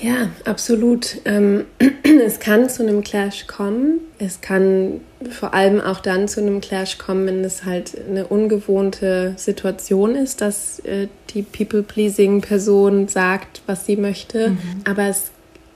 [0.00, 1.20] Ja, absolut.
[1.24, 1.66] Ähm,
[2.24, 4.00] es kann zu einem Clash kommen.
[4.18, 9.34] Es kann vor allem auch dann zu einem Clash kommen, wenn es halt eine ungewohnte
[9.36, 14.50] Situation ist, dass äh, die People-Pleasing-Person sagt, was sie möchte.
[14.50, 14.58] Mhm.
[14.84, 15.30] Aber es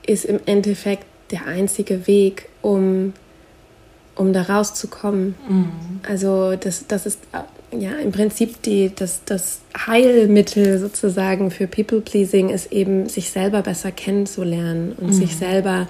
[0.05, 3.13] ist im Endeffekt der einzige Weg, um,
[4.15, 5.35] um da rauszukommen.
[5.47, 5.71] Mhm.
[6.07, 7.19] Also das, das ist
[7.79, 13.91] ja im Prinzip die, das, das Heilmittel sozusagen für People-Pleasing ist eben, sich selber besser
[13.91, 15.13] kennenzulernen und mhm.
[15.13, 15.87] sich selber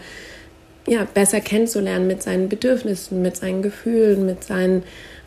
[0.88, 4.84] ja, besser kennenzulernen mit seinen Bedürfnissen, mit seinen Gefühlen, mit seinen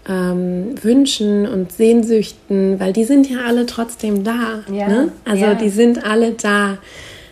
[0.08, 4.64] ähm, Wünschen und Sehnsüchten, weil die sind ja alle trotzdem da.
[4.72, 5.12] Ja, ne?
[5.24, 5.54] Also ja.
[5.54, 6.78] die sind alle da.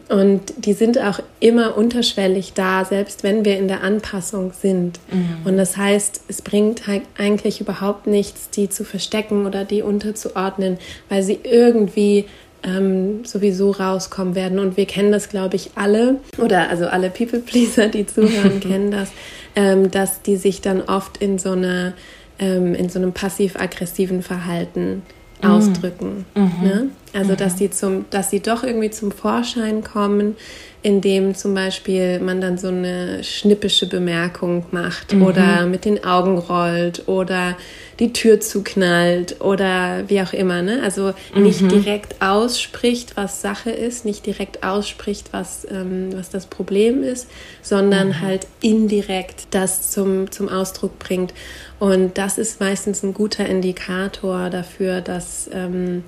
[0.08, 5.00] Und die sind auch immer unterschwellig da, selbst wenn wir in der Anpassung sind.
[5.10, 5.38] Mhm.
[5.44, 10.78] Und das heißt, es bringt halt eigentlich überhaupt nichts, die zu verstecken oder die unterzuordnen,
[11.08, 12.26] weil sie irgendwie
[12.62, 14.60] ähm, sowieso rauskommen werden.
[14.60, 19.10] Und wir kennen das, glaube ich, alle, oder also alle People-Pleaser, die zuhören, kennen das,
[19.56, 21.94] ähm, dass die sich dann oft in so einer
[22.38, 25.02] ähm, in so einem passiv-aggressiven Verhalten
[25.42, 25.50] mhm.
[25.50, 26.26] ausdrücken.
[26.34, 26.52] Mhm.
[26.62, 26.88] Ne?
[27.16, 27.36] Also mhm.
[27.36, 30.36] dass die zum, dass sie doch irgendwie zum Vorschein kommen,
[30.82, 35.22] indem zum Beispiel man dann so eine schnippische Bemerkung macht mhm.
[35.22, 37.56] oder mit den Augen rollt oder
[37.98, 40.60] die Tür zuknallt oder wie auch immer.
[40.60, 40.80] Ne?
[40.84, 41.70] Also nicht mhm.
[41.70, 47.28] direkt ausspricht, was Sache ist, nicht direkt ausspricht, was, ähm, was das Problem ist,
[47.62, 48.20] sondern mhm.
[48.20, 51.32] halt indirekt das zum, zum Ausdruck bringt.
[51.78, 56.04] Und das ist meistens ein guter Indikator dafür, dass, ähm,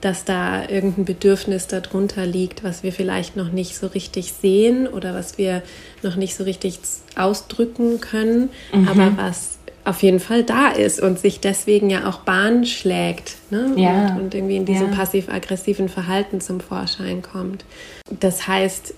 [0.00, 5.14] dass da irgendein Bedürfnis darunter liegt, was wir vielleicht noch nicht so richtig sehen oder
[5.14, 5.62] was wir
[6.02, 6.78] noch nicht so richtig
[7.16, 8.88] ausdrücken können, mhm.
[8.88, 13.72] aber was auf jeden Fall da ist und sich deswegen ja auch Bahn schlägt ne?
[13.76, 14.14] ja.
[14.14, 14.96] und, und, irgendwie in diesem ja.
[14.96, 17.64] passiv-aggressiven Verhalten zum Vorschein kommt.
[18.20, 18.94] Das heißt,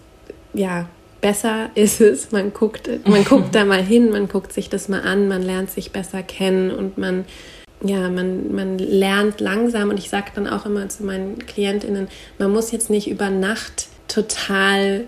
[0.54, 0.88] ja,
[1.20, 5.02] besser ist es, man guckt, man guckt da mal hin, man guckt sich das mal
[5.02, 7.24] an, man lernt sich besser kennen und man
[7.84, 12.52] ja, man, man lernt langsam und ich sage dann auch immer zu meinen KlientInnen, man
[12.52, 15.06] muss jetzt nicht über Nacht total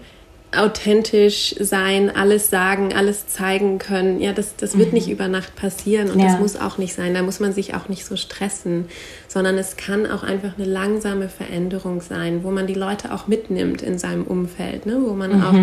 [0.56, 4.20] authentisch sein, alles sagen, alles zeigen können.
[4.20, 4.94] Ja, das, das wird mhm.
[4.94, 6.26] nicht über Nacht passieren und ja.
[6.26, 7.14] das muss auch nicht sein.
[7.14, 8.86] Da muss man sich auch nicht so stressen,
[9.28, 13.82] sondern es kann auch einfach eine langsame Veränderung sein, wo man die Leute auch mitnimmt
[13.82, 14.98] in seinem Umfeld, ne?
[15.04, 15.42] wo man mhm.
[15.42, 15.54] auch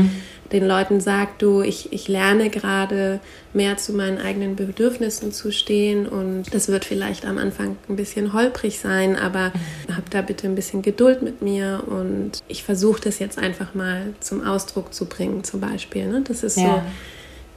[0.52, 3.20] den Leuten sagt, du, ich, ich lerne gerade
[3.54, 8.34] mehr zu meinen eigenen Bedürfnissen zu stehen und das wird vielleicht am Anfang ein bisschen
[8.34, 9.52] holprig sein, aber
[9.96, 14.14] hab da bitte ein bisschen Geduld mit mir und ich versuche das jetzt einfach mal
[14.20, 16.08] zum Ausdruck zu bringen, zum Beispiel.
[16.08, 16.22] Ne?
[16.26, 16.64] Das ist ja.
[16.64, 16.82] so,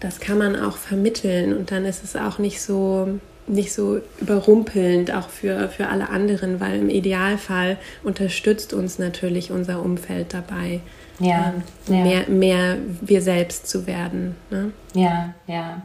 [0.00, 5.12] das kann man auch vermitteln und dann ist es auch nicht so nicht so überrumpelnd
[5.12, 10.80] auch für, für alle anderen, weil im Idealfall unterstützt uns natürlich unser Umfeld dabei,
[11.20, 11.52] ja,
[11.88, 12.04] ähm, ja.
[12.04, 14.34] Mehr, mehr wir selbst zu werden.
[14.50, 14.72] Ne?
[14.94, 15.82] Ja, ja.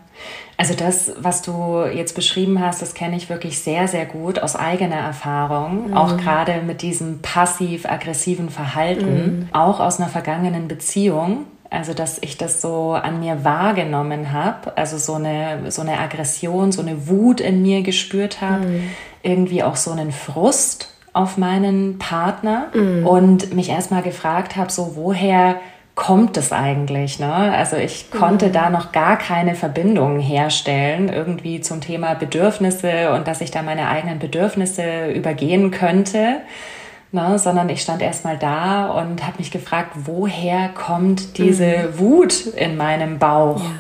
[0.58, 4.56] Also das, was du jetzt beschrieben hast, das kenne ich wirklich sehr, sehr gut aus
[4.56, 5.94] eigener Erfahrung, mhm.
[5.94, 9.50] auch gerade mit diesem passiv-aggressiven Verhalten, mhm.
[9.52, 14.98] auch aus einer vergangenen Beziehung also, dass ich das so an mir wahrgenommen habe, also
[14.98, 18.90] so eine, so eine Aggression, so eine Wut in mir gespürt habe, mhm.
[19.22, 23.06] irgendwie auch so einen Frust auf meinen Partner mhm.
[23.06, 25.58] und mich erstmal gefragt habe, so woher
[25.94, 27.20] kommt es eigentlich?
[27.20, 27.32] Ne?
[27.32, 28.54] Also ich konnte mhm.
[28.54, 33.90] da noch gar keine Verbindungen herstellen, irgendwie zum Thema Bedürfnisse und dass ich da meine
[33.90, 36.38] eigenen Bedürfnisse übergehen könnte
[37.12, 42.00] ne, sondern ich stand erstmal da und habe mich gefragt, woher kommt diese mhm.
[42.00, 43.64] Wut in meinem Bauch?
[43.64, 43.72] Ja.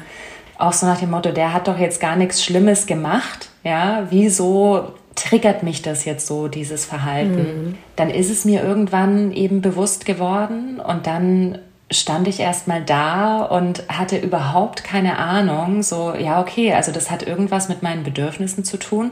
[0.58, 4.94] Auch so nach dem Motto, der hat doch jetzt gar nichts Schlimmes gemacht, ja, wieso
[5.15, 7.38] triggert mich das jetzt so, dieses Verhalten?
[7.38, 7.78] Mhm.
[7.96, 11.60] Dann ist es mir irgendwann eben bewusst geworden und dann
[11.92, 17.24] stand ich erstmal da und hatte überhaupt keine Ahnung, so, ja, okay, also das hat
[17.24, 19.12] irgendwas mit meinen Bedürfnissen zu tun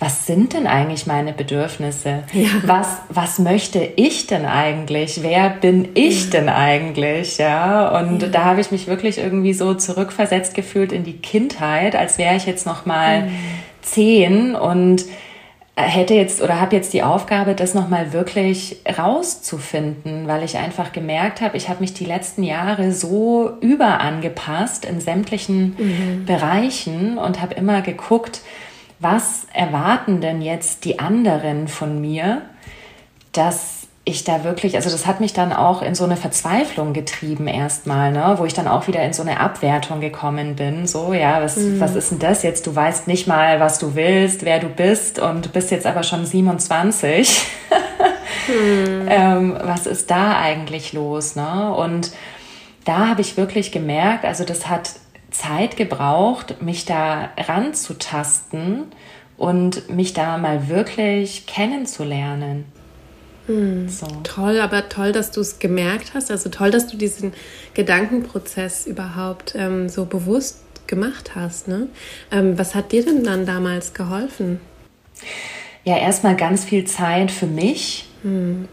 [0.00, 2.24] was sind denn eigentlich meine Bedürfnisse?
[2.32, 2.48] Ja.
[2.64, 5.22] Was, was möchte ich denn eigentlich?
[5.22, 6.30] Wer bin ich ja.
[6.30, 7.36] denn eigentlich?
[7.36, 8.28] Ja, und ja.
[8.28, 12.46] da habe ich mich wirklich irgendwie so zurückversetzt gefühlt in die Kindheit, als wäre ich
[12.46, 13.30] jetzt noch mal mhm.
[13.82, 15.04] zehn und
[15.76, 21.42] hätte jetzt oder habe jetzt die Aufgabe, das nochmal wirklich rauszufinden, weil ich einfach gemerkt
[21.42, 26.24] habe, ich habe mich die letzten Jahre so überangepasst in sämtlichen mhm.
[26.24, 28.40] Bereichen und habe immer geguckt,
[29.00, 32.42] was erwarten denn jetzt die anderen von mir,
[33.32, 37.46] dass ich da wirklich, also das hat mich dann auch in so eine Verzweiflung getrieben
[37.46, 40.86] erstmal, ne, wo ich dann auch wieder in so eine Abwertung gekommen bin.
[40.86, 41.80] So, ja, was, mhm.
[41.80, 42.66] was ist denn das jetzt?
[42.66, 46.02] Du weißt nicht mal, was du willst, wer du bist und du bist jetzt aber
[46.02, 47.46] schon 27.
[48.48, 49.06] mhm.
[49.08, 51.36] ähm, was ist da eigentlich los?
[51.36, 51.74] Ne?
[51.74, 52.10] Und
[52.84, 54.90] da habe ich wirklich gemerkt, also das hat
[55.30, 58.86] Zeit gebraucht, mich da ranzutasten
[59.36, 62.64] und mich da mal wirklich kennenzulernen.
[63.46, 64.06] Hm, so.
[64.22, 66.30] Toll, aber toll, dass du es gemerkt hast.
[66.30, 67.32] Also toll, dass du diesen
[67.74, 71.68] Gedankenprozess überhaupt ähm, so bewusst gemacht hast.
[71.68, 71.88] Ne?
[72.30, 74.60] Ähm, was hat dir denn dann damals geholfen?
[75.84, 78.09] Ja, erstmal ganz viel Zeit für mich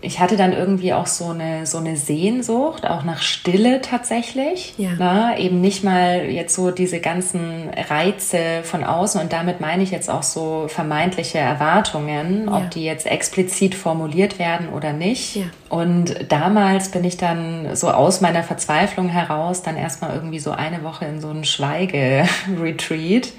[0.02, 4.74] ich hatte dann irgendwie auch so eine, so eine Sehnsucht, auch nach Stille tatsächlich.
[4.78, 4.90] Ja.
[4.98, 5.40] Na, ne?
[5.40, 10.10] eben nicht mal jetzt so diese ganzen Reize von außen und damit meine ich jetzt
[10.10, 15.38] auch so vermeintliche Erwartungen, ob die jetzt explizit formuliert werden oder nicht.
[15.38, 15.46] Ja.
[15.70, 20.84] Und damals bin ich dann so aus meiner Verzweiflung heraus dann erstmal irgendwie so eine
[20.84, 23.32] Woche in so einen Schweige-Retreat.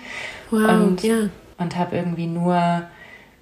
[0.50, 1.28] Wow, und, ja.
[1.58, 2.82] Und habe irgendwie nur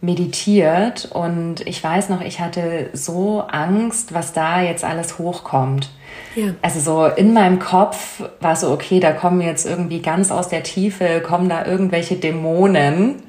[0.01, 5.89] meditiert und ich weiß noch, ich hatte so Angst, was da jetzt alles hochkommt.
[6.35, 6.55] Ja.
[6.61, 10.63] Also so in meinem Kopf war so, okay, da kommen jetzt irgendwie ganz aus der
[10.63, 13.23] Tiefe, kommen da irgendwelche Dämonen.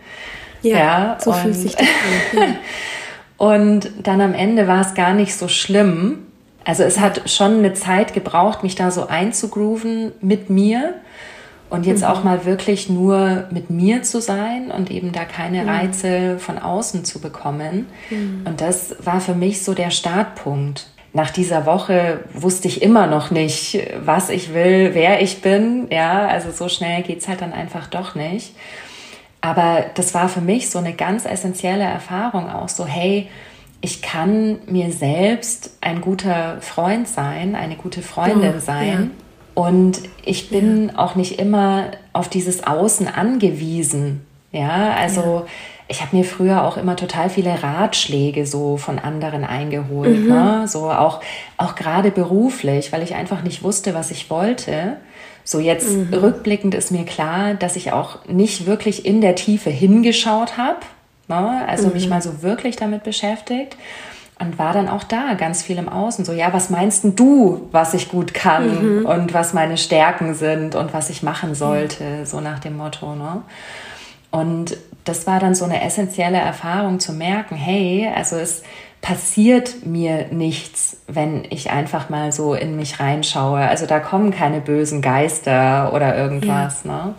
[0.61, 2.39] Ja, ja so und, fühlt sich das an.
[2.39, 2.47] Ja.
[3.37, 6.19] und dann am Ende war es gar nicht so schlimm.
[6.65, 10.95] Also es hat schon eine Zeit gebraucht, mich da so einzugrooven mit mir.
[11.69, 12.07] Und jetzt mhm.
[12.07, 15.69] auch mal wirklich nur mit mir zu sein und eben da keine mhm.
[15.69, 17.87] Reize von außen zu bekommen.
[18.09, 18.43] Mhm.
[18.45, 20.87] Und das war für mich so der Startpunkt.
[21.13, 25.87] Nach dieser Woche wusste ich immer noch nicht, was ich will, wer ich bin.
[25.89, 28.55] Ja, also so schnell geht's halt dann einfach doch nicht.
[29.41, 33.29] Aber das war für mich so eine ganz essentielle Erfahrung auch so, hey,
[33.81, 39.11] ich kann mir selbst ein guter Freund sein, eine gute Freundin oh, sein.
[39.17, 39.26] Ja
[39.57, 40.99] und ich bin ja.
[40.99, 44.23] auch nicht immer auf dieses Außen angewiesen.
[44.51, 45.45] Ja, also ja.
[45.87, 50.19] ich habe mir früher auch immer total viele Ratschläge so von anderen eingeholt.
[50.19, 50.27] Mhm.
[50.27, 50.67] Ne?
[50.67, 51.21] So auch,
[51.57, 54.97] auch gerade beruflich, weil ich einfach nicht wusste, was ich wollte.
[55.43, 56.13] So jetzt mhm.
[56.13, 60.81] rückblickend ist mir klar, dass ich auch nicht wirklich in der Tiefe hingeschaut habe.
[61.27, 61.65] Ne?
[61.67, 61.93] Also mhm.
[61.93, 63.75] mich mal so wirklich damit beschäftigt
[64.39, 66.25] und war dann auch da ganz viel im Außen.
[66.25, 69.05] So, ja, was meinst denn du, was ich gut kann mhm.
[69.05, 72.25] und was meine Stärken sind und was ich machen sollte, mhm.
[72.25, 73.15] so nach dem Motto.
[73.15, 73.41] Ne?
[74.31, 78.63] Und das war dann so eine essentielle Erfahrung zu merken, hey, also es
[79.01, 83.59] passiert mir nichts, wenn ich einfach mal so in mich reinschaue.
[83.59, 86.83] Also da kommen keine bösen Geister oder irgendwas.
[86.83, 86.91] Ja.
[86.91, 87.15] Ne?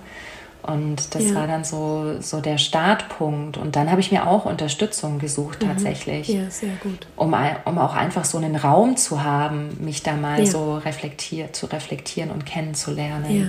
[0.68, 1.34] Und das ja.
[1.34, 3.56] war dann so, so der Startpunkt.
[3.56, 5.68] Und dann habe ich mir auch Unterstützung gesucht mhm.
[5.68, 6.28] tatsächlich.
[6.28, 7.06] Ja, sehr gut.
[7.16, 10.46] Um, um auch einfach so einen Raum zu haben, mich da mal ja.
[10.46, 13.34] so reflektiert, zu reflektieren und kennenzulernen.
[13.34, 13.46] Ja.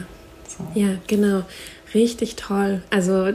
[0.48, 0.80] So.
[0.80, 1.44] ja, genau.
[1.94, 2.84] Richtig toll.
[2.90, 3.28] Also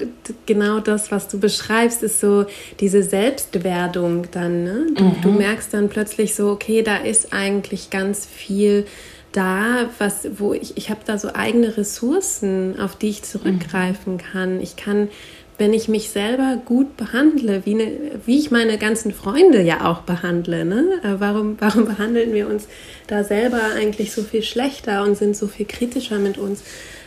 [0.46, 2.46] genau das, was du beschreibst, ist so
[2.80, 4.64] diese Selbstwerdung dann.
[4.64, 4.86] Ne?
[4.94, 5.20] Du, mhm.
[5.20, 8.86] du merkst dann plötzlich so, okay, da ist eigentlich ganz viel
[9.34, 14.60] da, was, wo ich, ich habe da so eigene Ressourcen, auf die ich zurückgreifen kann.
[14.60, 15.08] Ich kann,
[15.58, 17.92] wenn ich mich selber gut behandle, wie, ne,
[18.24, 21.00] wie ich meine ganzen Freunde ja auch behandle, ne?
[21.02, 22.68] Äh, warum, warum behandeln wir uns
[23.08, 26.62] da selber eigentlich so viel schlechter und sind so viel kritischer mit uns?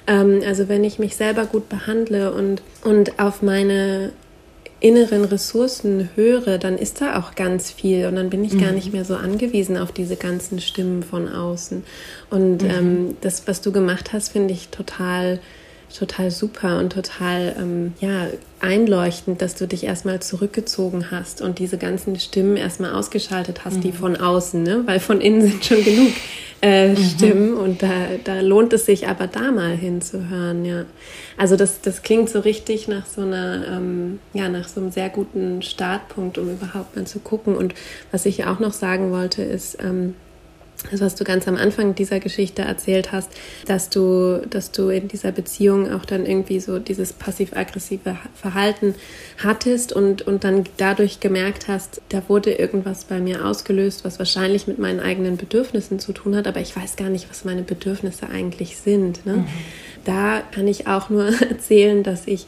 [0.06, 4.12] Ähm, also wenn ich mich selber gut behandle und, und auf meine
[4.80, 8.62] inneren Ressourcen höre, dann ist da auch ganz viel und dann bin ich mhm.
[8.62, 11.84] gar nicht mehr so angewiesen auf diese ganzen Stimmen von außen.
[12.30, 12.70] Und mhm.
[12.70, 15.40] ähm, das, was du gemacht hast, finde ich total,
[15.98, 18.28] total super und total ähm, ja,
[18.60, 23.82] einleuchtend, dass du dich erstmal zurückgezogen hast und diese ganzen Stimmen erstmal ausgeschaltet hast, mhm.
[23.82, 24.84] die von außen, ne?
[24.86, 26.12] weil von innen sind schon genug
[26.62, 26.98] äh, mhm.
[26.98, 27.90] Stimmen und da,
[28.24, 30.86] da lohnt es sich aber da mal hinzuhören, ja.
[31.38, 35.10] Also das, das klingt so richtig nach so einer, ähm, ja, nach so einem sehr
[35.10, 37.56] guten Startpunkt, um überhaupt mal zu gucken.
[37.56, 37.76] Und
[38.12, 40.16] was ich auch noch sagen wollte, ist, ähm,
[40.92, 43.32] das, was du ganz am Anfang dieser Geschichte erzählt hast,
[43.66, 48.96] dass du, dass du in dieser Beziehung auch dann irgendwie so dieses passiv-aggressive Verhalten
[49.38, 54.68] hattest und, und dann dadurch gemerkt hast, da wurde irgendwas bei mir ausgelöst, was wahrscheinlich
[54.68, 58.30] mit meinen eigenen Bedürfnissen zu tun hat, aber ich weiß gar nicht, was meine Bedürfnisse
[58.30, 59.26] eigentlich sind.
[59.26, 59.38] Ne?
[59.38, 59.48] Mhm.
[60.06, 62.46] Da kann ich auch nur erzählen, dass ich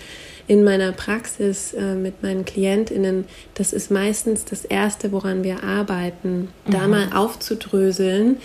[0.49, 6.49] in meiner Praxis äh, mit meinen KlientInnen, das ist meistens das Erste, woran wir arbeiten,
[6.65, 6.71] mhm.
[6.71, 8.37] da mal aufzudröseln,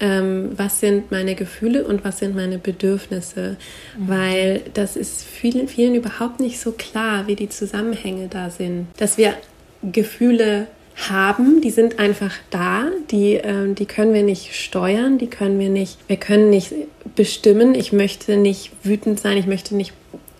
[0.00, 3.56] ähm, was sind meine Gefühle und was sind meine Bedürfnisse,
[3.96, 4.08] mhm.
[4.08, 8.88] weil das ist vielen, vielen überhaupt nicht so klar, wie die Zusammenhänge da sind.
[8.96, 9.34] Dass wir
[9.84, 10.66] Gefühle
[11.08, 15.70] haben, die sind einfach da, die, ähm, die können wir nicht steuern, die können wir
[15.70, 16.74] nicht, wir können nicht
[17.14, 17.76] bestimmen.
[17.76, 19.92] Ich möchte nicht wütend sein, ich möchte nicht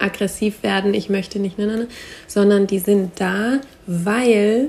[0.02, 1.88] aggressiv werden, ich möchte nicht, ne, ne, ne,
[2.26, 4.68] sondern die sind da, weil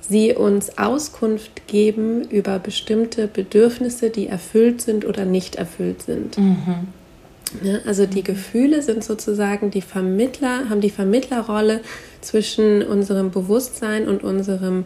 [0.00, 6.36] sie uns Auskunft geben über bestimmte Bedürfnisse, die erfüllt sind oder nicht erfüllt sind.
[6.38, 6.88] Mhm.
[7.62, 11.80] Ja, also die Gefühle sind sozusagen die Vermittler, haben die Vermittlerrolle
[12.20, 14.84] zwischen unserem Bewusstsein und unserem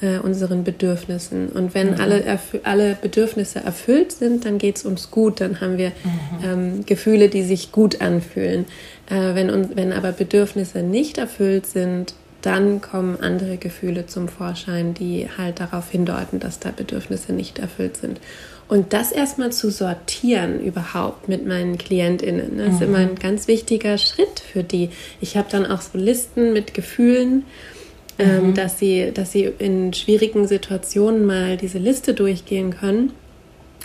[0.00, 1.48] äh, unseren Bedürfnissen.
[1.48, 2.00] Und wenn mhm.
[2.00, 6.44] alle, alle Bedürfnisse erfüllt sind, dann geht es uns gut, dann haben wir mhm.
[6.44, 8.66] ähm, Gefühle, die sich gut anfühlen.
[9.08, 15.28] Äh, wenn, wenn aber Bedürfnisse nicht erfüllt sind, dann kommen andere Gefühle zum Vorschein, die
[15.38, 18.20] halt darauf hindeuten, dass da Bedürfnisse nicht erfüllt sind.
[18.68, 22.86] Und das erstmal zu sortieren überhaupt mit meinen KlientInnen, das ist mhm.
[22.86, 24.90] immer ein ganz wichtiger Schritt für die.
[25.20, 27.44] Ich habe dann auch so Listen mit Gefühlen,
[28.18, 28.54] ähm, mhm.
[28.54, 33.12] dass, sie, dass sie in schwierigen Situationen mal diese Liste durchgehen können.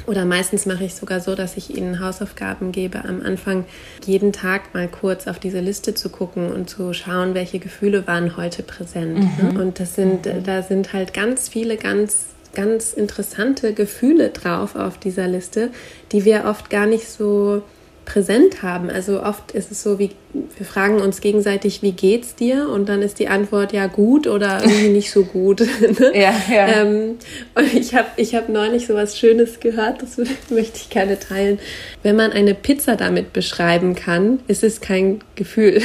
[0.08, 3.66] Oder meistens mache ich sogar so, dass ich ihnen Hausaufgaben gebe, am Anfang
[4.06, 8.38] jeden Tag mal kurz auf diese Liste zu gucken und zu schauen, welche Gefühle waren
[8.38, 9.20] heute präsent.
[9.20, 9.60] Mhm.
[9.60, 10.44] Und das sind, mhm.
[10.46, 15.70] da sind halt ganz viele ganz ganz interessante Gefühle drauf auf dieser Liste,
[16.12, 17.62] die wir oft gar nicht so
[18.10, 18.90] präsent haben.
[18.90, 22.70] Also oft ist es so, wie wir fragen uns gegenseitig, wie geht's dir?
[22.70, 25.62] Und dann ist die Antwort ja gut oder irgendwie nicht so gut.
[26.00, 26.12] Ne?
[26.14, 26.68] ja, ja.
[26.82, 27.18] Ähm,
[27.56, 30.18] und ich habe ich hab neulich so was Schönes gehört, das
[30.50, 31.60] möchte ich gerne teilen.
[32.04, 35.82] Wenn man eine Pizza damit beschreiben kann, ist es kein Gefühl.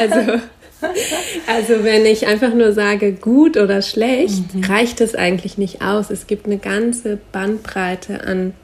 [0.00, 0.40] also
[1.46, 4.64] also wenn ich einfach nur sage gut oder schlecht, mhm.
[4.64, 6.10] reicht es eigentlich nicht aus.
[6.10, 8.54] Es gibt eine ganze Bandbreite an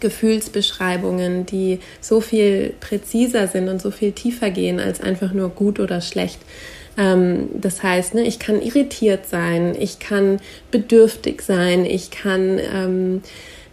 [0.00, 5.80] Gefühlsbeschreibungen, die so viel präziser sind und so viel tiefer gehen als einfach nur gut
[5.80, 6.40] oder schlecht.
[6.96, 10.40] Ähm, das heißt, ne, ich kann irritiert sein, ich kann
[10.70, 13.22] bedürftig sein, ich kann ähm,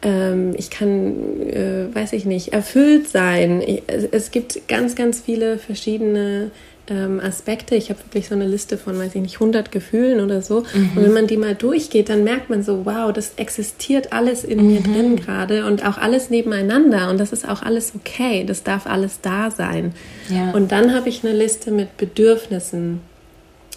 [0.05, 3.61] ähm, ich kann, äh, weiß ich nicht, erfüllt sein.
[3.61, 6.51] Ich, es gibt ganz, ganz viele verschiedene
[6.89, 7.75] ähm, Aspekte.
[7.75, 10.63] Ich habe wirklich so eine Liste von, weiß ich nicht, 100 Gefühlen oder so.
[10.73, 10.91] Mhm.
[10.95, 14.61] Und wenn man die mal durchgeht, dann merkt man so, wow, das existiert alles in
[14.61, 14.67] mhm.
[14.67, 17.09] mir drin gerade und auch alles nebeneinander.
[17.09, 18.43] Und das ist auch alles okay.
[18.45, 19.93] Das darf alles da sein.
[20.29, 20.51] Ja.
[20.51, 23.01] Und dann habe ich eine Liste mit Bedürfnissen.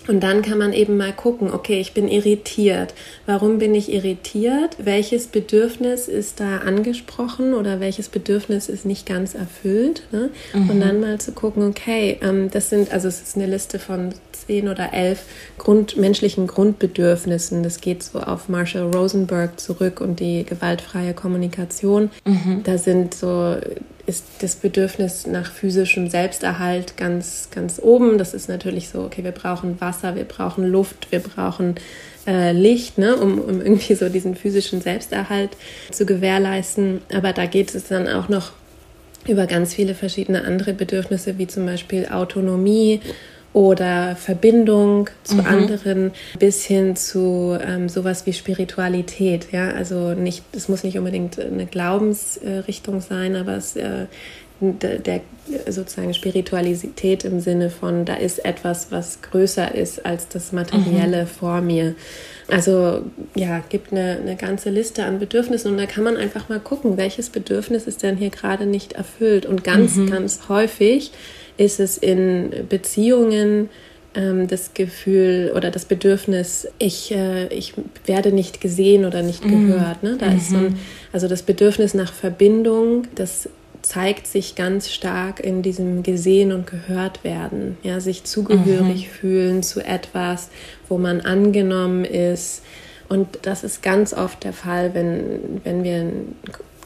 [0.08, 2.94] Und dann kann man eben mal gucken, okay, ich bin irritiert.
[3.26, 4.76] Warum bin ich irritiert?
[4.78, 10.02] Welches Bedürfnis ist da angesprochen oder welches Bedürfnis ist nicht ganz erfüllt?
[10.10, 10.30] Ne?
[10.54, 10.70] Mhm.
[10.70, 14.14] Und dann mal zu gucken, okay, ähm, das sind, also es ist eine Liste von
[14.46, 15.24] zehn oder elf
[15.58, 17.62] Grund, menschlichen Grundbedürfnissen.
[17.62, 22.10] Das geht so auf Marshall Rosenberg zurück und die gewaltfreie Kommunikation.
[22.24, 22.62] Mhm.
[22.64, 23.56] Da sind so
[24.08, 28.16] ist das Bedürfnis nach physischem Selbsterhalt ganz, ganz oben.
[28.16, 31.74] Das ist natürlich so, okay, wir brauchen Wasser, wir brauchen Luft, wir brauchen
[32.26, 35.50] äh, Licht, ne, um, um irgendwie so diesen physischen Selbsterhalt
[35.90, 37.02] zu gewährleisten.
[37.12, 38.52] Aber da geht es dann auch noch
[39.26, 43.00] über ganz viele verschiedene andere Bedürfnisse, wie zum Beispiel Autonomie
[43.58, 45.46] oder Verbindung zu mhm.
[45.46, 49.48] anderen bis hin zu ähm, sowas wie Spiritualität.
[49.50, 54.06] Ja, also nicht, es muss nicht unbedingt eine Glaubensrichtung sein, aber es äh,
[54.60, 55.20] der, der
[55.68, 61.26] sozusagen Spiritualität im Sinne von, da ist etwas, was größer ist als das Materielle mhm.
[61.26, 61.96] vor mir.
[62.48, 63.02] Also
[63.34, 66.96] ja, gibt eine, eine ganze Liste an Bedürfnissen und da kann man einfach mal gucken,
[66.96, 69.46] welches Bedürfnis ist denn hier gerade nicht erfüllt.
[69.46, 70.10] Und ganz, mhm.
[70.10, 71.10] ganz häufig
[71.58, 73.68] ist es in Beziehungen
[74.14, 77.74] ähm, das Gefühl oder das Bedürfnis, ich, äh, ich
[78.06, 79.68] werde nicht gesehen oder nicht mhm.
[79.68, 80.02] gehört.
[80.02, 80.16] Ne?
[80.18, 80.36] Da mhm.
[80.36, 80.78] ist so ein, mhm.
[81.12, 83.50] also das Bedürfnis nach Verbindung, das
[83.82, 89.10] zeigt sich ganz stark in diesem gesehen und gehört werden, ja, sich zugehörig mhm.
[89.10, 90.50] fühlen zu etwas,
[90.88, 92.62] wo man angenommen ist.
[93.08, 96.12] Und das ist ganz oft der Fall, wenn, wenn wir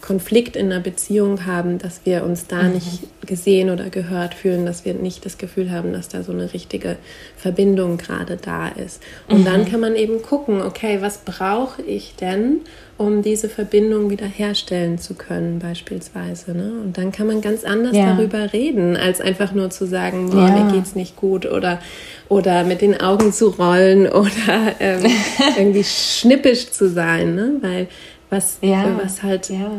[0.03, 2.73] Konflikt in einer Beziehung haben, dass wir uns da mhm.
[2.75, 6.53] nicht gesehen oder gehört fühlen, dass wir nicht das Gefühl haben, dass da so eine
[6.53, 6.97] richtige
[7.37, 9.01] Verbindung gerade da ist.
[9.29, 9.45] Und mhm.
[9.45, 12.63] dann kann man eben gucken, okay, was brauche ich denn,
[12.99, 16.53] um diese Verbindung wieder herstellen zu können, beispielsweise.
[16.53, 16.73] Ne?
[16.83, 18.15] Und dann kann man ganz anders ja.
[18.15, 20.65] darüber reden, als einfach nur zu sagen, boah, ja.
[20.65, 21.81] mir geht's nicht gut oder,
[22.29, 25.05] oder mit den Augen zu rollen oder ähm,
[25.57, 27.53] irgendwie schnippisch zu sein, ne?
[27.61, 27.89] weil
[28.33, 29.71] was, ja, was halt ja.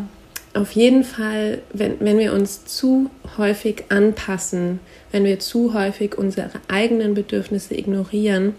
[0.54, 4.80] auf jeden Fall, wenn, wenn wir uns zu häufig anpassen,
[5.12, 8.54] wenn wir zu häufig unsere eigenen Bedürfnisse ignorieren,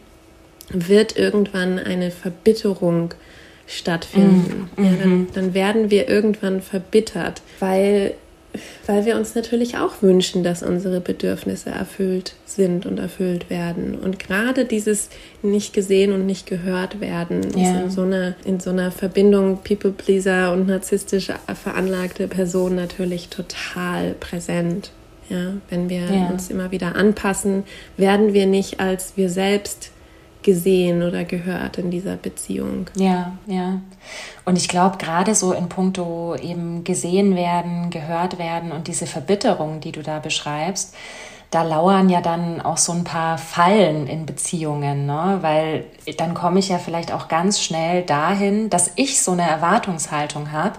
[0.71, 3.15] wird irgendwann eine Verbitterung
[3.67, 4.69] stattfinden.
[4.77, 4.85] Mhm.
[4.85, 5.27] Ja, dann, mhm.
[5.33, 8.15] dann werden wir irgendwann verbittert, weil
[8.87, 13.99] weil wir uns natürlich auch wünschen, dass unsere Bedürfnisse erfüllt sind und erfüllt werden.
[13.99, 15.09] Und gerade dieses
[15.43, 17.71] nicht gesehen und nicht gehört werden ja.
[17.71, 21.29] ist in so, einer, in so einer Verbindung People-Pleaser und narzisstisch
[21.63, 24.91] veranlagte Person natürlich total präsent.
[25.31, 26.29] Ja, wenn wir ja.
[26.29, 27.65] uns immer wieder anpassen,
[27.97, 29.91] werden wir nicht als wir selbst
[30.45, 32.87] gesehen oder gehört in dieser Beziehung.
[32.97, 33.81] Ja, ja.
[34.45, 39.81] Und ich glaube, gerade so in puncto eben gesehen werden, gehört werden und diese Verbitterung,
[39.81, 40.95] die du da beschreibst,
[41.55, 45.39] da lauern ja dann auch so ein paar Fallen in Beziehungen, ne?
[45.41, 45.85] weil
[46.19, 50.75] dann komme ich ja vielleicht auch ganz schnell dahin, dass ich so eine Erwartungshaltung habe.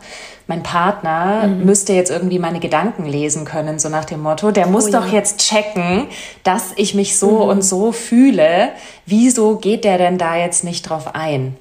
[0.47, 1.65] Mein Partner mhm.
[1.65, 5.07] müsste jetzt irgendwie meine Gedanken lesen können, so nach dem Motto, der muss oh, doch
[5.07, 5.13] ja.
[5.13, 6.07] jetzt checken,
[6.43, 7.49] dass ich mich so mhm.
[7.49, 8.69] und so fühle.
[9.05, 11.55] Wieso geht der denn da jetzt nicht drauf ein?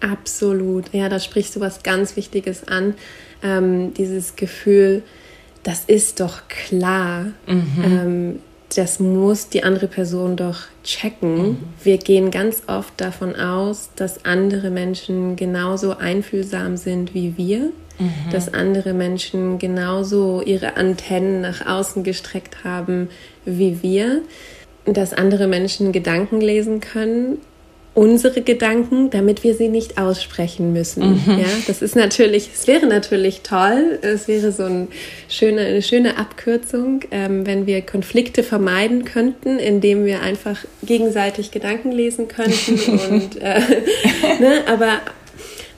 [0.00, 0.92] Absolut.
[0.92, 2.94] Ja, da sprichst du was ganz Wichtiges an.
[3.42, 5.02] Ähm, dieses Gefühl,
[5.66, 7.26] das ist doch klar.
[7.48, 7.84] Mhm.
[7.84, 8.38] Ähm,
[8.76, 11.36] das muss die andere Person doch checken.
[11.36, 11.58] Mhm.
[11.82, 18.30] Wir gehen ganz oft davon aus, dass andere Menschen genauso einfühlsam sind wie wir, mhm.
[18.30, 23.08] dass andere Menschen genauso ihre Antennen nach außen gestreckt haben
[23.44, 24.22] wie wir,
[24.84, 27.38] dass andere Menschen Gedanken lesen können
[27.96, 31.12] unsere Gedanken, damit wir sie nicht aussprechen müssen.
[31.12, 31.38] Mhm.
[31.38, 34.88] Ja, das ist natürlich, es wäre natürlich toll, es wäre so ein
[35.30, 41.90] schöne, eine schöne Abkürzung, ähm, wenn wir Konflikte vermeiden könnten, indem wir einfach gegenseitig Gedanken
[41.90, 43.60] lesen könnten und äh,
[44.40, 45.00] ne, aber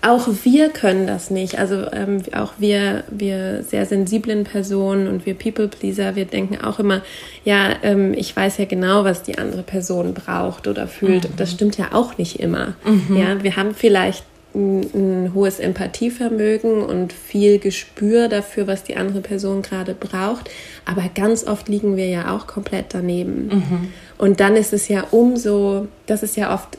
[0.02, 1.58] auch wir können das nicht.
[1.58, 7.02] Also ähm, auch wir, wir sehr sensiblen Personen und wir People-Pleaser, wir denken auch immer,
[7.44, 11.24] ja, ähm, ich weiß ja genau, was die andere Person braucht oder fühlt.
[11.24, 11.36] Mhm.
[11.36, 12.74] Das stimmt ja auch nicht immer.
[12.84, 13.16] Mhm.
[13.16, 14.24] Ja, wir haben vielleicht
[14.54, 20.48] ein, ein, hohes Empathievermögen und viel Gespür dafür, was die andere Person gerade braucht.
[20.84, 23.48] Aber ganz oft liegen wir ja auch komplett daneben.
[23.48, 23.88] Mhm.
[24.16, 26.78] Und dann ist es ja umso, das ist ja oft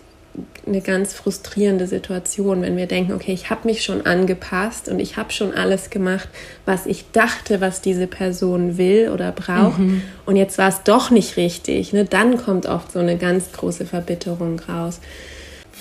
[0.65, 5.17] eine ganz frustrierende Situation, wenn wir denken, okay, ich habe mich schon angepasst und ich
[5.17, 6.29] habe schon alles gemacht,
[6.65, 10.01] was ich dachte, was diese Person will oder braucht mhm.
[10.25, 11.93] und jetzt war es doch nicht richtig.
[11.93, 12.05] Ne?
[12.05, 14.99] Dann kommt oft so eine ganz große Verbitterung raus.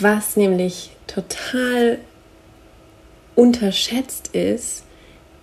[0.01, 1.99] Was nämlich total
[3.35, 4.85] unterschätzt ist,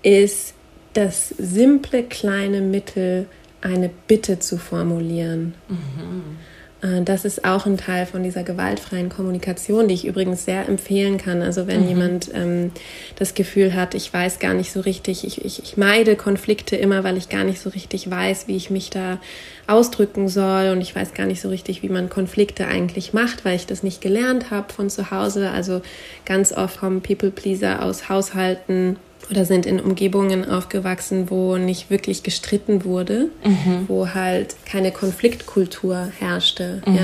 [0.02, 0.54] ist
[0.94, 3.28] das simple kleine Mittel,
[3.62, 5.56] eine Bitte zu formulieren.
[5.68, 6.38] Mhm.
[6.86, 11.18] Äh, das ist auch ein Teil von dieser gewaltfreien Kommunikation, die ich übrigens sehr empfehlen
[11.18, 11.42] kann.
[11.42, 11.88] Also wenn mhm.
[11.88, 12.72] jemand ähm,
[13.18, 17.04] das Gefühl hat, ich weiß gar nicht so richtig, ich, ich, ich meide Konflikte immer,
[17.04, 19.20] weil ich gar nicht so richtig weiß, wie ich mich da
[19.68, 23.56] ausdrücken soll und ich weiß gar nicht so richtig, wie man Konflikte eigentlich macht, weil
[23.56, 25.50] ich das nicht gelernt habe von zu Hause.
[25.50, 25.82] Also
[26.26, 28.98] ganz oft kommen People-Pleaser aus Haushalten,
[29.30, 33.86] oder sind in Umgebungen aufgewachsen, wo nicht wirklich gestritten wurde, mhm.
[33.88, 36.96] wo halt keine Konfliktkultur herrschte, mhm.
[36.96, 37.04] ja,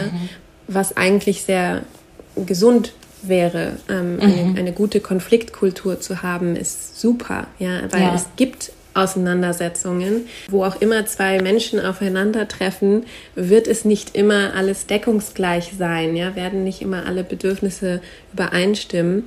[0.68, 1.82] was eigentlich sehr
[2.36, 2.94] gesund
[3.24, 3.74] wäre.
[3.90, 4.22] Ähm, mhm.
[4.22, 8.16] eine, eine, gute Konfliktkultur zu haben, ist super, ja, weil ja.
[8.16, 13.06] es gibt Auseinandersetzungen, wo auch immer zwei Menschen aufeinandertreffen,
[13.36, 18.02] wird es nicht immer alles deckungsgleich sein, ja, werden nicht immer alle Bedürfnisse
[18.34, 19.24] übereinstimmen.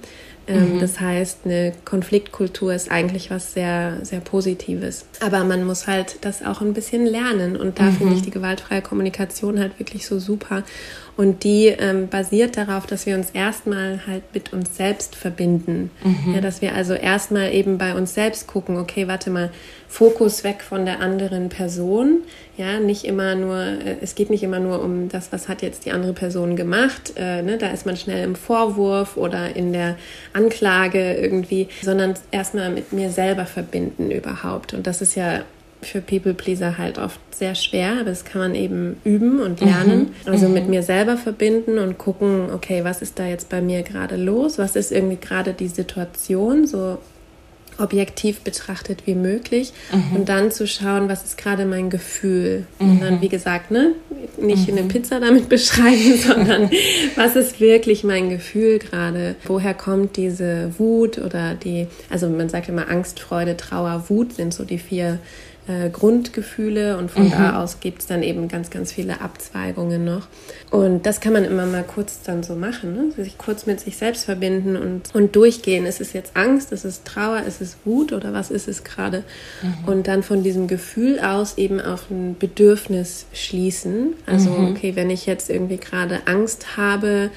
[0.47, 0.81] Ähm, mhm.
[0.81, 5.07] Das heißt, eine Konfliktkultur ist eigentlich was sehr, sehr Positives.
[5.21, 7.57] Aber man muss halt das auch ein bisschen lernen.
[7.57, 7.97] Und da mhm.
[7.97, 10.63] finde ich die gewaltfreie Kommunikation halt wirklich so super.
[11.17, 15.91] Und die ähm, basiert darauf, dass wir uns erstmal halt mit uns selbst verbinden.
[16.03, 16.35] Mhm.
[16.35, 19.51] Ja, dass wir also erstmal eben bei uns selbst gucken, okay, warte mal,
[19.89, 22.23] Fokus weg von der anderen Person.
[22.57, 25.87] Ja, nicht immer nur, äh, es geht nicht immer nur um das, was hat jetzt
[25.87, 27.15] die andere Person gemacht.
[27.17, 27.59] Äh, ne?
[27.59, 29.97] Da ist man schnell im Vorwurf oder in der
[30.33, 34.73] Anklage irgendwie, sondern erstmal mit mir selber verbinden überhaupt.
[34.73, 35.43] Und das ist ja
[35.85, 39.99] für People Pleaser halt oft sehr schwer, aber das kann man eben üben und lernen.
[40.01, 40.33] Mhm.
[40.33, 40.55] Also mhm.
[40.55, 44.59] mit mir selber verbinden und gucken, okay, was ist da jetzt bei mir gerade los?
[44.59, 46.67] Was ist irgendwie gerade die Situation?
[46.67, 46.99] So
[47.79, 50.17] objektiv betrachtet wie möglich mhm.
[50.17, 52.65] und dann zu schauen, was ist gerade mein Gefühl.
[52.79, 52.91] Mhm.
[52.91, 53.93] Und dann, wie gesagt, ne,
[54.39, 54.79] nicht mhm.
[54.79, 56.71] eine Pizza damit beschreiben, sondern
[57.17, 59.37] was ist wirklich mein Gefühl gerade?
[59.45, 64.55] Woher kommt diese Wut oder die, also man sagt immer Angst, Freude, Trauer, Wut sind
[64.55, 65.19] so die vier
[65.67, 67.31] äh, Grundgefühle und von mhm.
[67.31, 70.29] da aus gibt es dann eben ganz, ganz viele Abzweigungen noch.
[70.71, 73.13] Und das kann man immer mal kurz dann so machen, ne?
[73.13, 75.87] sich kurz mit sich selbst verbinden und, und durchgehen.
[75.87, 79.25] Ist es jetzt Angst, ist es Trauer, ist es Wut oder was ist es gerade?
[79.63, 79.89] Mhm.
[79.89, 84.15] Und dann von diesem Gefühl aus eben auf ein Bedürfnis schließen.
[84.27, 84.73] Also, mhm.
[84.73, 87.31] okay, wenn ich jetzt irgendwie gerade Angst habe,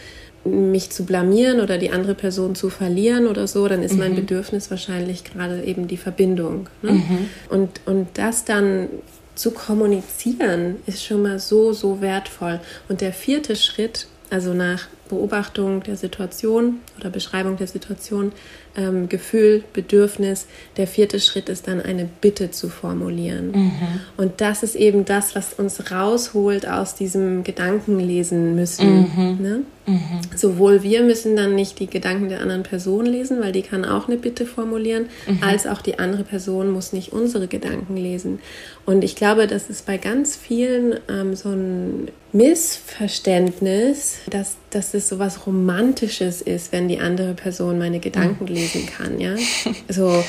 [0.45, 3.99] mich zu blamieren oder die andere Person zu verlieren oder so, dann ist mhm.
[3.99, 6.69] mein Bedürfnis wahrscheinlich gerade eben die Verbindung.
[6.81, 6.93] Ne?
[6.93, 7.29] Mhm.
[7.49, 8.87] Und, und das dann
[9.35, 12.59] zu kommunizieren ist schon mal so, so wertvoll.
[12.89, 18.31] Und der vierte Schritt, also nach Beobachtung der Situation oder Beschreibung der Situation,
[18.77, 20.45] ähm, Gefühl, Bedürfnis.
[20.77, 23.51] Der vierte Schritt ist dann eine Bitte zu formulieren.
[23.51, 23.71] Mhm.
[24.15, 28.99] Und das ist eben das, was uns rausholt aus diesem Gedankenlesen müssen.
[28.99, 29.41] Mhm.
[29.41, 29.59] Ne?
[29.87, 30.19] Mhm.
[30.35, 34.07] Sowohl wir müssen dann nicht die Gedanken der anderen Person lesen, weil die kann auch
[34.07, 35.39] eine Bitte formulieren, mhm.
[35.41, 38.39] als auch die andere Person muss nicht unsere Gedanken lesen.
[38.85, 45.09] Und ich glaube, das ist bei ganz vielen ähm, so ein Missverständnis, dass, dass es
[45.09, 48.51] so was Romantisches ist, wenn die andere Person meine Gedanken mhm.
[48.51, 49.35] lesen kann, ja.
[49.89, 50.23] So,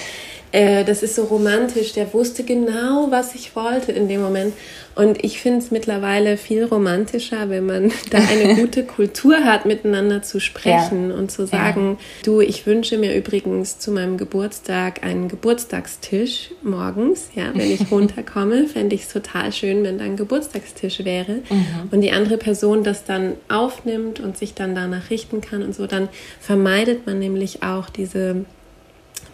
[0.52, 1.92] äh, das ist so romantisch.
[1.92, 4.54] Der wusste genau, was ich wollte in dem Moment.
[4.94, 10.22] Und ich finde es mittlerweile viel romantischer, wenn man da eine gute Kultur hat, miteinander
[10.22, 11.16] zu sprechen ja.
[11.16, 12.04] und zu sagen, ja.
[12.24, 17.28] du, ich wünsche mir übrigens zu meinem Geburtstag einen Geburtstagstisch morgens.
[17.36, 21.42] Ja, wenn ich runterkomme, fände ich es total schön, wenn da ein Geburtstagstisch wäre.
[21.48, 21.88] Mhm.
[21.92, 25.86] Und die andere Person das dann aufnimmt und sich dann danach richten kann und so,
[25.86, 26.08] dann
[26.40, 28.46] vermeidet man nämlich auch diese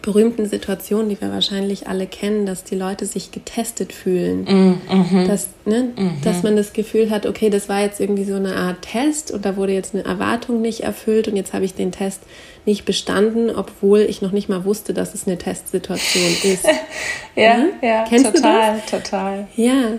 [0.05, 4.43] berühmten Situationen, die wir wahrscheinlich alle kennen, dass die Leute sich getestet fühlen.
[4.43, 5.27] Mm, mhm.
[5.27, 6.21] dass, ne, mhm.
[6.23, 9.45] dass man das Gefühl hat, okay, das war jetzt irgendwie so eine Art Test und
[9.45, 12.21] da wurde jetzt eine Erwartung nicht erfüllt und jetzt habe ich den Test
[12.65, 16.65] nicht bestanden, obwohl ich noch nicht mal wusste, dass es eine Testsituation ist.
[17.35, 17.69] ja, ja, ne?
[17.81, 19.47] ja Kennst total, total.
[19.55, 19.93] Ja,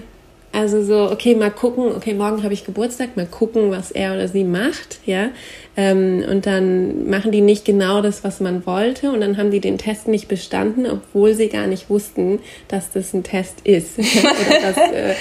[0.57, 4.27] also so, okay, mal gucken, okay, morgen habe ich Geburtstag, mal gucken, was er oder
[4.27, 5.29] sie macht, ja.
[5.77, 9.61] Ähm, und dann machen die nicht genau das, was man wollte, und dann haben die
[9.61, 12.39] den Test nicht bestanden, obwohl sie gar nicht wussten,
[12.69, 13.99] dass das ein Test ist.
[13.99, 15.15] dass, äh,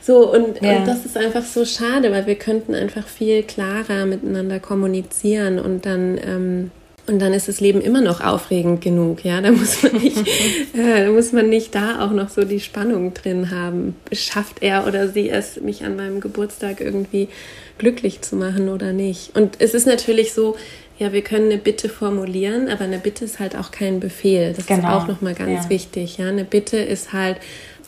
[0.00, 0.76] so, und, ja.
[0.76, 5.86] und das ist einfach so schade, weil wir könnten einfach viel klarer miteinander kommunizieren und
[5.86, 6.70] dann ähm,
[7.06, 9.40] und dann ist das Leben immer noch aufregend genug, ja.
[9.40, 10.18] Da muss man nicht,
[10.74, 13.96] äh, da muss man nicht da auch noch so die Spannung drin haben.
[14.12, 17.28] Schafft er oder sie es, mich an meinem Geburtstag irgendwie
[17.78, 19.36] glücklich zu machen oder nicht?
[19.36, 20.56] Und es ist natürlich so,
[20.98, 24.52] ja, wir können eine Bitte formulieren, aber eine Bitte ist halt auch kein Befehl.
[24.52, 24.80] Das genau.
[24.80, 25.70] ist auch nochmal ganz ja.
[25.70, 26.28] wichtig, ja.
[26.28, 27.38] Eine Bitte ist halt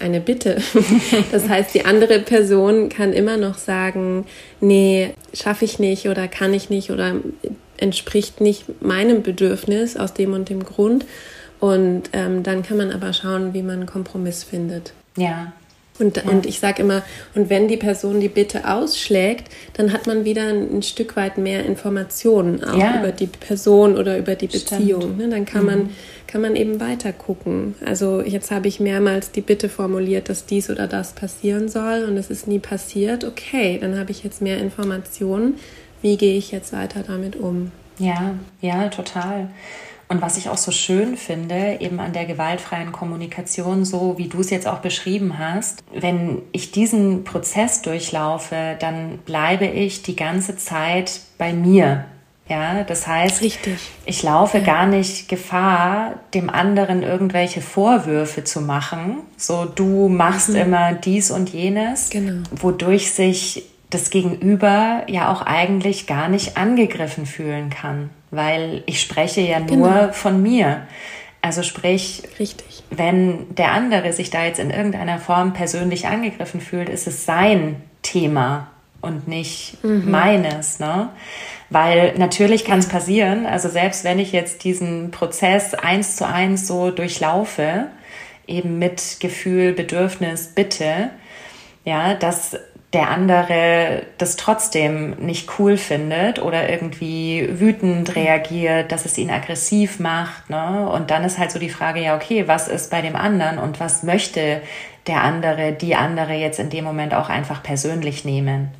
[0.01, 0.57] eine Bitte.
[1.31, 4.27] Das heißt, die andere Person kann immer noch sagen,
[4.61, 7.15] nee, schaffe ich nicht oder kann ich nicht oder
[7.77, 11.05] entspricht nicht meinem Bedürfnis aus dem und dem Grund.
[11.61, 14.93] Und ähm, dann kann man aber schauen, wie man einen Kompromiss findet.
[15.16, 15.53] Ja.
[15.99, 16.25] Und, ja.
[16.25, 17.03] und ich sage immer,
[17.35, 21.39] und wenn die Person die Bitte ausschlägt, dann hat man wieder ein, ein Stück weit
[21.39, 22.99] mehr Informationen auch ja.
[22.99, 25.16] über die Person oder über die Beziehung.
[25.16, 25.29] Ne?
[25.29, 25.66] Dann kann mhm.
[25.66, 25.91] man
[26.35, 27.77] kann man eben weiter gucken.
[27.85, 32.16] Also jetzt habe ich mehrmals die Bitte formuliert, dass dies oder das passieren soll und
[32.16, 33.22] es ist nie passiert.
[33.22, 35.55] Okay, dann habe ich jetzt mehr Informationen
[36.05, 37.73] wie gehe ich jetzt weiter damit um?
[37.99, 39.49] Ja, ja, total.
[40.07, 44.41] Und was ich auch so schön finde, eben an der gewaltfreien Kommunikation, so wie du
[44.41, 50.59] es jetzt auch beschrieben hast, wenn ich diesen Prozess durchlaufe, dann bleibe ich die ganze
[50.59, 52.05] Zeit bei mir.
[52.51, 53.79] Ja, das heißt, Richtig.
[54.05, 54.65] ich laufe ja.
[54.65, 59.21] gar nicht Gefahr, dem anderen irgendwelche Vorwürfe zu machen.
[59.39, 60.57] So, du machst mhm.
[60.57, 62.43] immer dies und jenes, genau.
[62.51, 63.65] wodurch sich
[63.95, 69.89] das Gegenüber ja auch eigentlich gar nicht angegriffen fühlen kann, weil ich spreche ja nur
[69.89, 70.13] genau.
[70.13, 70.87] von mir.
[71.41, 72.83] Also sprich, Richtig.
[72.91, 77.77] wenn der andere sich da jetzt in irgendeiner Form persönlich angegriffen fühlt, ist es sein
[78.03, 78.69] Thema
[79.03, 80.11] und nicht mhm.
[80.11, 80.81] meines.
[80.81, 81.11] Ne?
[81.71, 86.67] Weil natürlich kann es passieren, also selbst wenn ich jetzt diesen Prozess eins zu eins
[86.67, 87.89] so durchlaufe,
[88.47, 91.11] eben mit Gefühl, Bedürfnis, Bitte,
[91.85, 92.57] ja, dass
[92.95, 99.99] der andere das trotzdem nicht cool findet oder irgendwie wütend reagiert, dass es ihn aggressiv
[99.99, 100.49] macht.
[100.49, 100.89] Ne?
[100.89, 103.81] Und dann ist halt so die Frage, ja, okay, was ist bei dem anderen und
[103.81, 104.63] was möchte
[105.09, 108.71] der andere, die andere jetzt in dem Moment auch einfach persönlich nehmen?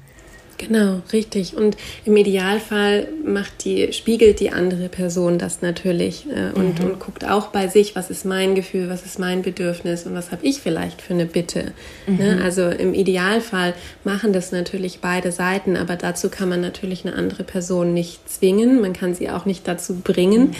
[0.59, 1.57] Genau, richtig.
[1.57, 6.87] Und im Idealfall macht die, spiegelt die andere Person das natürlich äh, und, mhm.
[6.87, 10.31] und guckt auch bei sich, was ist mein Gefühl, was ist mein Bedürfnis und was
[10.31, 11.73] habe ich vielleicht für eine Bitte.
[12.07, 12.17] Mhm.
[12.17, 12.41] Ne?
[12.43, 13.75] Also im Idealfall
[14.05, 18.81] machen das natürlich beide Seiten, aber dazu kann man natürlich eine andere Person nicht zwingen,
[18.81, 20.49] man kann sie auch nicht dazu bringen.
[20.49, 20.57] Mhm.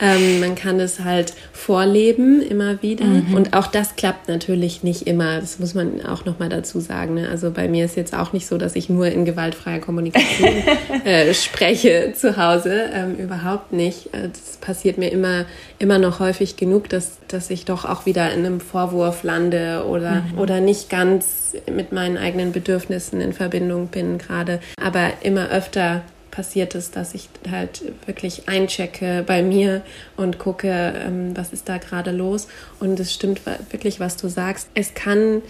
[0.00, 3.04] Ähm, man kann es halt vorleben immer wieder.
[3.04, 3.34] Mhm.
[3.34, 5.40] Und auch das klappt natürlich nicht immer.
[5.40, 7.14] Das muss man auch nochmal dazu sagen.
[7.14, 7.28] Ne?
[7.28, 10.50] Also bei mir ist jetzt auch nicht so, dass ich nur in gewaltfreier Kommunikation
[11.04, 12.90] äh, spreche zu Hause.
[12.92, 14.12] Ähm, überhaupt nicht.
[14.14, 15.46] Äh, das passiert mir immer,
[15.78, 20.22] immer noch häufig genug, dass, dass ich doch auch wieder in einem Vorwurf lande oder,
[20.32, 20.38] mhm.
[20.38, 24.60] oder nicht ganz mit meinen eigenen Bedürfnissen in Verbindung bin gerade.
[24.80, 26.02] Aber immer öfter
[26.36, 29.80] passiert ist, dass ich halt wirklich einchecke bei mir
[30.18, 32.46] und gucke, ähm, was ist da gerade los.
[32.78, 34.68] Und es stimmt wirklich, was du sagst.
[34.74, 35.40] Es kann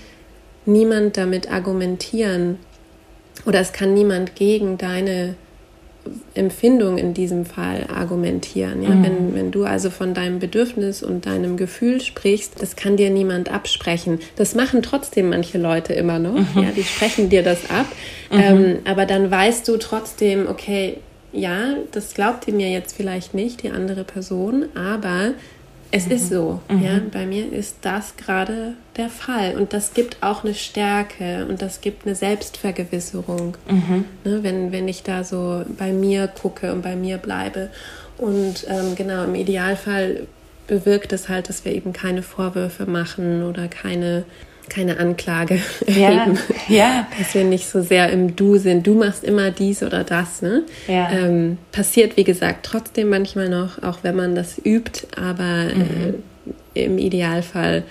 [0.64, 2.58] niemand damit argumentieren
[3.44, 5.34] oder es kann niemand gegen deine
[6.34, 8.82] Empfindung in diesem Fall argumentieren.
[8.82, 8.90] Ja?
[8.90, 9.02] Mhm.
[9.02, 13.50] Wenn, wenn du also von deinem Bedürfnis und deinem Gefühl sprichst, das kann dir niemand
[13.50, 14.20] absprechen.
[14.36, 16.54] Das machen trotzdem manche Leute immer noch.
[16.54, 16.62] Mhm.
[16.62, 16.70] Ja?
[16.74, 17.86] Die sprechen dir das ab.
[18.30, 18.40] Mhm.
[18.40, 20.98] Ähm, aber dann weißt du trotzdem, okay,
[21.32, 25.32] ja, das glaubt ihr mir jetzt vielleicht nicht, die andere Person, aber
[25.96, 26.12] es mhm.
[26.12, 26.60] ist so.
[26.68, 26.82] Mhm.
[26.82, 29.56] Ja, bei mir ist das gerade der Fall.
[29.56, 34.04] Und das gibt auch eine Stärke und das gibt eine Selbstvergewisserung, mhm.
[34.24, 37.70] ne, wenn, wenn ich da so bei mir gucke und bei mir bleibe.
[38.18, 40.26] Und ähm, genau, im Idealfall
[40.66, 44.24] bewirkt es halt, dass wir eben keine Vorwürfe machen oder keine
[44.68, 46.38] keine Anklage erheben.
[46.68, 47.06] Ja, ja.
[47.18, 48.86] Dass wir nicht so sehr im Du sind.
[48.86, 50.42] Du machst immer dies oder das.
[50.42, 50.64] Ne?
[50.88, 51.10] Ja.
[51.10, 56.22] Ähm, passiert, wie gesagt, trotzdem manchmal noch, auch wenn man das übt, aber mhm.
[56.74, 57.84] äh, im Idealfall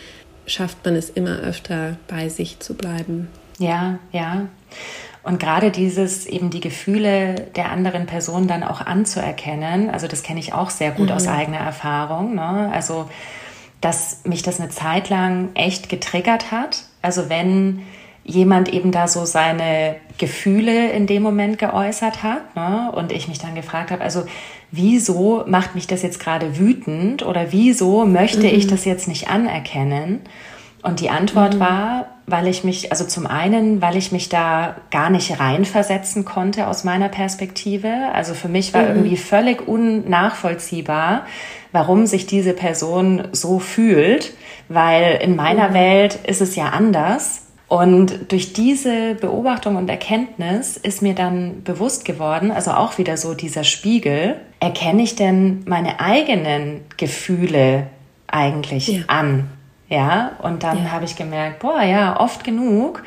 [0.48, 3.30] schafft man es immer öfter, bei sich zu bleiben.
[3.58, 4.48] Ja, ja.
[5.24, 10.40] Und gerade dieses eben die Gefühle der anderen Person dann auch anzuerkennen, also das kenne
[10.40, 11.16] ich auch sehr gut mhm.
[11.16, 12.36] aus eigener Erfahrung.
[12.36, 12.70] Ne?
[12.72, 13.10] Also
[13.82, 16.84] dass mich das eine Zeit lang echt getriggert hat.
[17.02, 17.84] Also wenn
[18.24, 22.92] jemand eben da so seine Gefühle in dem Moment geäußert hat ne?
[22.94, 24.26] und ich mich dann gefragt habe, also
[24.72, 28.56] wieso macht mich das jetzt gerade wütend oder wieso möchte mhm.
[28.56, 30.22] ich das jetzt nicht anerkennen?
[30.86, 31.60] Und die Antwort mhm.
[31.62, 36.68] war, weil ich mich, also zum einen, weil ich mich da gar nicht reinversetzen konnte
[36.68, 37.92] aus meiner Perspektive.
[38.14, 38.90] Also für mich war mhm.
[38.90, 41.26] irgendwie völlig unnachvollziehbar,
[41.72, 44.36] warum sich diese Person so fühlt,
[44.70, 45.74] weil in meiner mhm.
[45.74, 47.48] Welt ist es ja anders.
[47.68, 53.34] Und durch diese Beobachtung und Erkenntnis ist mir dann bewusst geworden, also auch wieder so
[53.34, 57.88] dieser Spiegel, erkenne ich denn meine eigenen Gefühle
[58.28, 59.04] eigentlich ja.
[59.08, 59.50] an?
[59.90, 60.92] Ja, und dann ja.
[60.92, 63.04] habe ich gemerkt, boah, ja, oft genug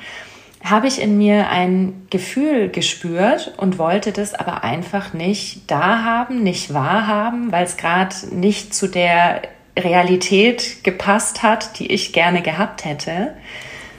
[0.64, 6.42] habe ich in mir ein Gefühl gespürt und wollte das aber einfach nicht da haben,
[6.42, 9.42] nicht wahrhaben, weil es gerade nicht zu der
[9.78, 13.34] Realität gepasst hat, die ich gerne gehabt hätte.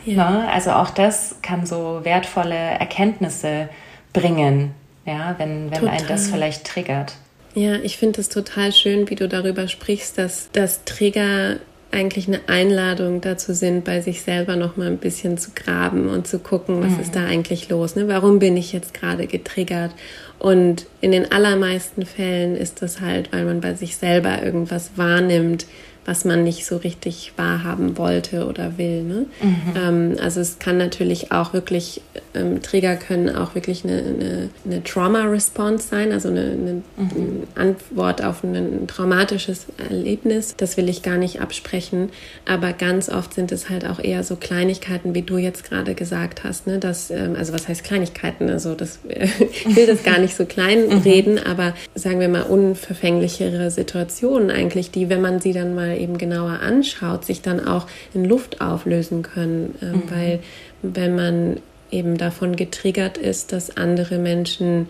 [0.06, 0.30] Ja.
[0.30, 0.50] Ne?
[0.52, 3.70] Also auch das kann so wertvolle Erkenntnisse
[4.12, 4.74] bringen,
[5.06, 7.14] ja, wenn, wenn ein das vielleicht triggert.
[7.56, 11.58] Ja, ich finde es total schön, wie du darüber sprichst, dass das Trigger
[11.92, 16.28] eigentlich eine Einladung dazu sind, bei sich selber noch mal ein bisschen zu graben und
[16.28, 17.00] zu gucken, was mhm.
[17.00, 17.96] ist da eigentlich los?
[17.96, 18.08] Ne?
[18.08, 19.92] Warum bin ich jetzt gerade getriggert?
[20.38, 25.66] Und in den allermeisten Fällen ist das halt, weil man bei sich selber irgendwas wahrnimmt,
[26.10, 29.04] was man nicht so richtig wahrhaben wollte oder will.
[29.04, 29.26] Ne?
[29.44, 29.74] Mhm.
[29.76, 32.02] Ähm, also es kann natürlich auch wirklich,
[32.34, 37.44] ähm, Trigger können auch wirklich eine, eine, eine Trauma-Response sein, also eine, eine, mhm.
[37.54, 40.56] Antwort auf ein traumatisches Erlebnis.
[40.58, 42.10] Das will ich gar nicht absprechen,
[42.48, 46.44] aber ganz oft sind es halt auch eher so Kleinigkeiten, wie du jetzt gerade gesagt
[46.44, 46.66] hast.
[46.66, 46.80] Ne?
[46.80, 48.50] Dass, ähm, also was heißt Kleinigkeiten?
[48.50, 50.98] Also das, ich will das gar nicht so klein mhm.
[51.02, 56.18] reden, aber sagen wir mal unverfänglichere Situationen eigentlich, die, wenn man sie dann mal eben
[56.18, 60.04] genauer anschaut, sich dann auch in Luft auflösen können, äh, mhm.
[60.10, 60.40] weil
[60.82, 61.58] wenn man
[61.92, 64.88] eben davon getriggert ist, dass andere Menschen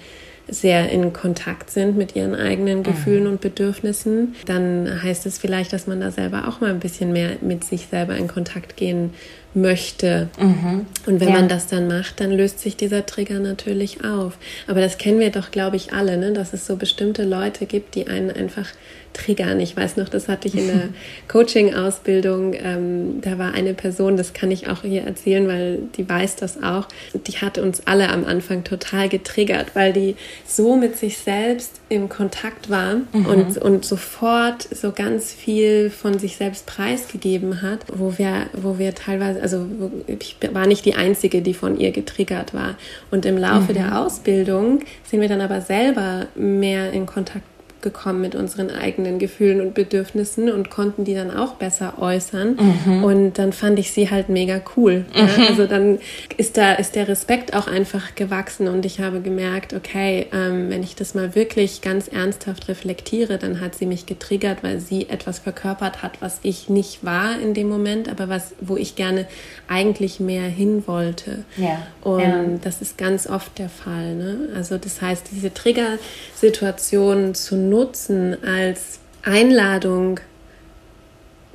[0.52, 3.30] sehr in Kontakt sind mit ihren eigenen Gefühlen mhm.
[3.32, 7.32] und Bedürfnissen, dann heißt es vielleicht, dass man da selber auch mal ein bisschen mehr
[7.42, 9.12] mit sich selber in Kontakt gehen
[9.54, 10.30] möchte.
[10.40, 10.86] Mhm.
[11.06, 11.36] Und wenn ja.
[11.36, 14.38] man das dann macht, dann löst sich dieser Trigger natürlich auf.
[14.68, 16.34] Aber das kennen wir doch, glaube ich, alle, ne?
[16.34, 18.68] dass es so bestimmte Leute gibt, die einen einfach
[19.14, 19.60] triggern.
[19.60, 20.90] Ich weiß noch, das hatte ich in der
[21.28, 22.54] Coaching-Ausbildung.
[22.54, 26.62] Ähm, da war eine Person, das kann ich auch hier erzählen, weil die weiß das
[26.62, 26.88] auch.
[27.14, 32.08] Die hat uns alle am Anfang total getriggert, weil die so mit sich selbst im
[32.08, 33.26] Kontakt war mhm.
[33.26, 38.96] und, und sofort so ganz viel von sich selbst preisgegeben hat, wo wir, wo wir
[38.96, 39.66] teilweise also
[40.08, 42.76] ich war nicht die Einzige, die von ihr getriggert war.
[43.12, 43.76] Und im Laufe mhm.
[43.76, 47.44] der Ausbildung sind wir dann aber selber mehr in Kontakt
[47.82, 52.58] gekommen mit unseren eigenen Gefühlen und Bedürfnissen und konnten die dann auch besser äußern.
[52.86, 53.04] Mhm.
[53.04, 55.06] Und dann fand ich sie halt mega cool.
[55.14, 55.20] Mhm.
[55.20, 55.48] Ja?
[55.50, 56.00] Also dann
[56.38, 60.84] ist da ist der Respekt auch einfach gewachsen und ich habe gemerkt, okay, ähm, wenn
[60.84, 65.40] ich das mal wirklich ganz ernsthaft reflektiere, dann hat sie mich getriggert, weil sie etwas
[65.40, 69.26] verkörpert hat, was ich nicht war in dem Moment, aber was wo ich gerne
[69.68, 71.44] eigentlich mehr hin wollte.
[71.58, 71.82] Ja.
[72.02, 72.46] Und ja.
[72.62, 74.16] das ist ganz oft der Fall.
[74.16, 74.50] Ne?
[74.56, 80.20] Also das heißt, diese Triggersituation zu nutzen als Einladung,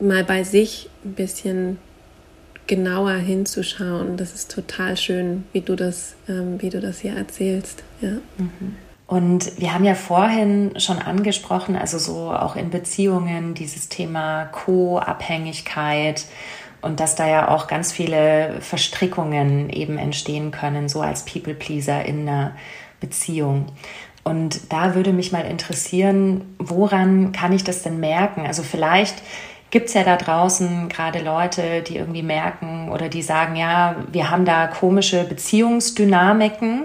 [0.00, 1.78] mal bei sich ein bisschen
[2.66, 4.16] genauer hinzuschauen.
[4.16, 7.82] Das ist total schön, wie du das, ähm, wie du das hier erzählst.
[8.00, 8.12] Ja.
[8.38, 8.76] Mhm.
[9.06, 16.24] Und wir haben ja vorhin schon angesprochen, also so auch in Beziehungen dieses Thema Co-Abhängigkeit
[16.80, 22.20] und dass da ja auch ganz viele Verstrickungen eben entstehen können, so als People-Pleaser in
[22.20, 22.52] einer
[23.00, 23.66] Beziehung.
[24.24, 28.46] Und da würde mich mal interessieren, woran kann ich das denn merken?
[28.46, 29.16] Also vielleicht
[29.70, 34.30] gibt es ja da draußen gerade Leute, die irgendwie merken oder die sagen, ja, wir
[34.30, 36.84] haben da komische Beziehungsdynamiken.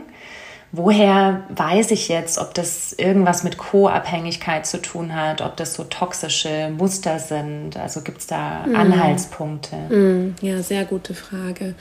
[0.72, 5.84] Woher weiß ich jetzt, ob das irgendwas mit Co-Abhängigkeit zu tun hat, ob das so
[5.84, 7.78] toxische Muster sind?
[7.78, 8.76] Also gibt es da mhm.
[8.76, 9.76] Anhaltspunkte?
[9.90, 10.36] Mhm.
[10.42, 11.76] Ja, sehr gute Frage.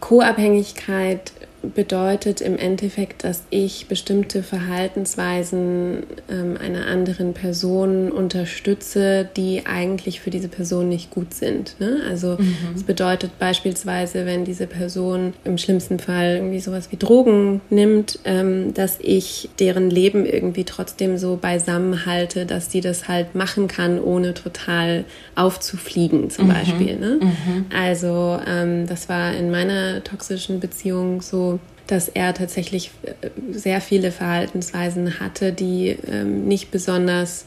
[0.00, 1.32] Co-Abhängigkeit
[1.74, 10.30] bedeutet im Endeffekt, dass ich bestimmte Verhaltensweisen ähm, einer anderen Person unterstütze, die eigentlich für
[10.30, 11.76] diese Person nicht gut sind.
[11.80, 12.00] Ne?
[12.08, 12.38] Also
[12.74, 12.86] es mhm.
[12.86, 18.98] bedeutet beispielsweise, wenn diese Person im schlimmsten Fall irgendwie sowas wie Drogen nimmt, ähm, dass
[19.00, 24.34] ich deren Leben irgendwie trotzdem so beisammen halte, dass die das halt machen kann, ohne
[24.34, 25.04] total
[25.34, 26.52] aufzufliegen zum mhm.
[26.52, 26.96] Beispiel.
[26.96, 27.20] Ne?
[27.20, 27.66] Mhm.
[27.74, 31.55] Also ähm, das war in meiner toxischen Beziehung so,
[31.86, 33.12] dass er tatsächlich äh,
[33.52, 37.46] sehr viele Verhaltensweisen hatte, die ähm, nicht besonders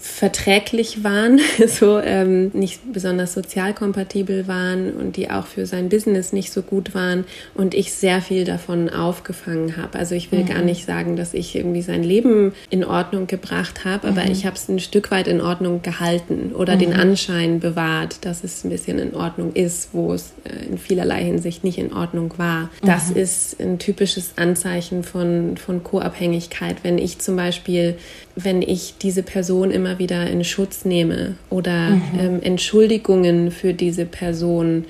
[0.00, 6.32] verträglich waren, so ähm, nicht besonders sozial kompatibel waren und die auch für sein Business
[6.32, 7.24] nicht so gut waren
[7.54, 9.98] und ich sehr viel davon aufgefangen habe.
[9.98, 10.46] Also ich will mhm.
[10.46, 14.32] gar nicht sagen, dass ich irgendwie sein Leben in Ordnung gebracht habe, aber mhm.
[14.32, 16.80] ich habe es ein Stück weit in Ordnung gehalten oder mhm.
[16.80, 21.22] den Anschein bewahrt, dass es ein bisschen in Ordnung ist, wo es äh, in vielerlei
[21.24, 22.70] Hinsicht nicht in Ordnung war.
[22.82, 23.16] Das mhm.
[23.16, 26.78] ist ein typisches Anzeichen von, von Co-Abhängigkeit.
[26.82, 27.98] Wenn ich zum Beispiel,
[28.42, 32.02] wenn ich diese Person immer wieder in Schutz nehme oder mhm.
[32.18, 34.84] ähm, Entschuldigungen für diese Person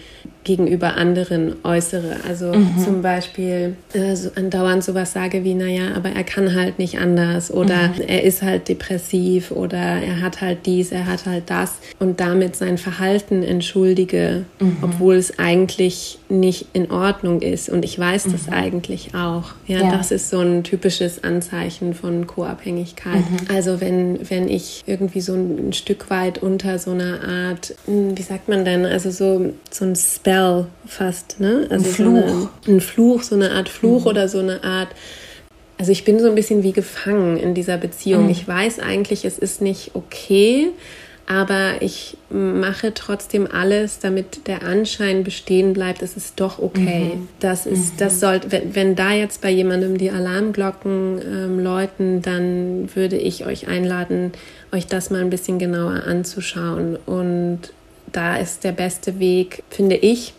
[0.44, 2.16] gegenüber anderen äußere.
[2.26, 2.78] Also mhm.
[2.82, 7.52] zum Beispiel äh, so andauernd sowas sage wie, naja, aber er kann halt nicht anders
[7.52, 8.02] oder mhm.
[8.06, 12.56] er ist halt depressiv oder er hat halt dies, er hat halt das und damit
[12.56, 14.78] sein Verhalten entschuldige, mhm.
[14.80, 18.52] obwohl es eigentlich nicht in Ordnung ist und ich weiß das mhm.
[18.54, 19.50] eigentlich auch.
[19.66, 23.30] Ja, ja, das ist so ein typisches Anzeichen von Co-Abhängigkeit.
[23.30, 23.54] Mhm.
[23.54, 28.16] Also wenn, wenn ich irgendwie so ein, ein Stück weit unter so einer Art, hm,
[28.16, 31.66] wie sagt man denn, also so, so ein Spell Spell fast, ne?
[31.70, 32.22] Also ein Fluch.
[32.22, 32.24] So
[32.66, 34.06] eine, ein Fluch, so eine Art Fluch mhm.
[34.06, 34.88] oder so eine Art.
[35.78, 38.24] Also ich bin so ein bisschen wie gefangen in dieser Beziehung.
[38.24, 38.30] Mhm.
[38.30, 40.68] Ich weiß eigentlich, es ist nicht okay,
[41.26, 47.12] aber ich mache trotzdem alles, damit der Anschein bestehen bleibt, es ist doch okay.
[47.14, 47.28] Mhm.
[47.38, 47.98] Das ist, mhm.
[47.98, 53.46] das sollte, wenn, wenn, da jetzt bei jemandem die Alarmglocken ähm, läuten, dann würde ich
[53.46, 54.32] euch einladen,
[54.72, 57.70] euch das mal ein bisschen genauer anzuschauen und
[58.12, 60.34] da ist der beste Weg, finde ich,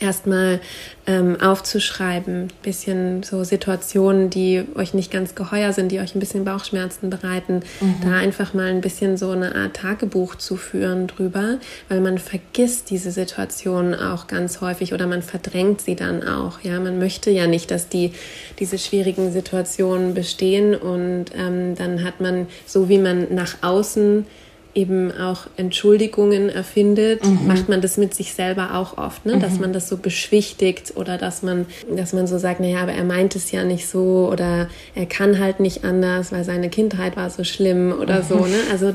[0.00, 0.60] erstmal
[1.06, 6.44] ähm, aufzuschreiben, bisschen so Situationen, die euch nicht ganz geheuer sind, die euch ein bisschen
[6.44, 7.96] Bauchschmerzen bereiten, mhm.
[8.02, 11.58] da einfach mal ein bisschen so eine Art Tagebuch zu führen drüber,
[11.88, 16.60] weil man vergisst diese Situationen auch ganz häufig oder man verdrängt sie dann auch.
[16.60, 18.12] Ja, man möchte ja nicht, dass die
[18.58, 24.26] diese schwierigen Situationen bestehen und ähm, dann hat man so wie man nach außen
[24.74, 27.46] eben auch Entschuldigungen erfindet, mhm.
[27.46, 29.36] macht man das mit sich selber auch oft, ne?
[29.36, 29.40] Mhm.
[29.40, 33.04] dass man das so beschwichtigt oder dass man, dass man so sagt, naja, aber er
[33.04, 37.30] meint es ja nicht so oder er kann halt nicht anders, weil seine Kindheit war
[37.30, 38.26] so schlimm oder mhm.
[38.28, 38.34] so.
[38.46, 38.58] Ne?
[38.70, 38.94] Also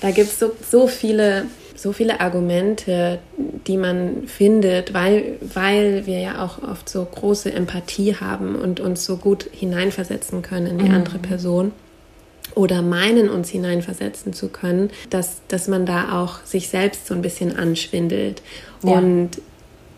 [0.00, 3.18] da gibt es so, so viele so viele Argumente,
[3.66, 9.04] die man findet, weil, weil wir ja auch oft so große Empathie haben und uns
[9.04, 10.94] so gut hineinversetzen können in die mhm.
[10.94, 11.72] andere Person
[12.54, 17.22] oder meinen, uns hineinversetzen zu können, dass, dass man da auch sich selbst so ein
[17.22, 18.42] bisschen anschwindelt.
[18.82, 18.98] Ja.
[18.98, 19.30] Und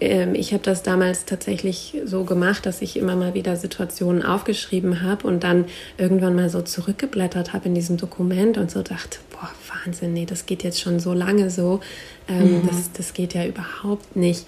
[0.00, 5.02] ähm, ich habe das damals tatsächlich so gemacht, dass ich immer mal wieder Situationen aufgeschrieben
[5.02, 5.66] habe und dann
[5.98, 9.50] irgendwann mal so zurückgeblättert habe in diesem Dokument und so dachte, boah,
[9.84, 11.80] Wahnsinn, nee, das geht jetzt schon so lange so.
[12.28, 12.68] Ähm, mhm.
[12.68, 14.46] das, das geht ja überhaupt nicht.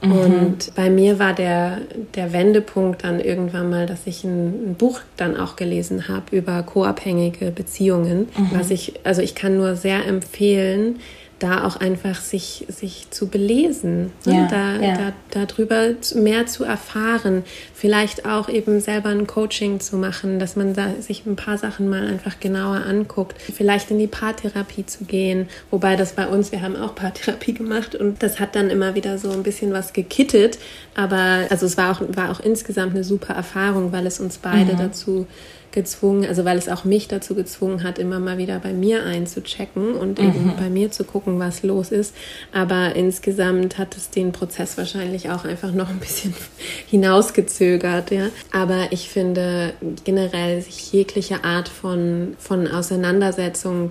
[0.00, 0.12] Mhm.
[0.12, 1.78] Und bei mir war der,
[2.14, 6.62] der Wendepunkt dann irgendwann mal, dass ich ein, ein Buch dann auch gelesen habe über
[6.62, 8.28] co-abhängige Beziehungen.
[8.36, 8.50] Mhm.
[8.52, 11.00] Was ich, also ich kann nur sehr empfehlen,
[11.38, 14.34] da auch einfach sich, sich zu belesen, ne?
[14.34, 15.12] ja, da, ja.
[15.30, 20.74] Da, darüber mehr zu erfahren, vielleicht auch eben selber ein Coaching zu machen, dass man
[20.74, 25.48] da sich ein paar Sachen mal einfach genauer anguckt, vielleicht in die Paartherapie zu gehen,
[25.70, 29.18] wobei das bei uns, wir haben auch Paartherapie gemacht und das hat dann immer wieder
[29.18, 30.58] so ein bisschen was gekittet,
[30.94, 34.72] aber also es war auch, war auch insgesamt eine super Erfahrung, weil es uns beide
[34.72, 34.78] mhm.
[34.78, 35.26] dazu
[35.72, 39.94] gezwungen, also weil es auch mich dazu gezwungen hat, immer mal wieder bei mir einzuchecken
[39.94, 40.28] und mhm.
[40.28, 42.14] eben bei mir zu gucken, was los ist.
[42.52, 46.34] Aber insgesamt hat es den Prozess wahrscheinlich auch einfach noch ein bisschen
[46.86, 48.28] hinausgezögert, ja.
[48.52, 53.90] Aber ich finde generell sich jegliche Art von, von Auseinandersetzung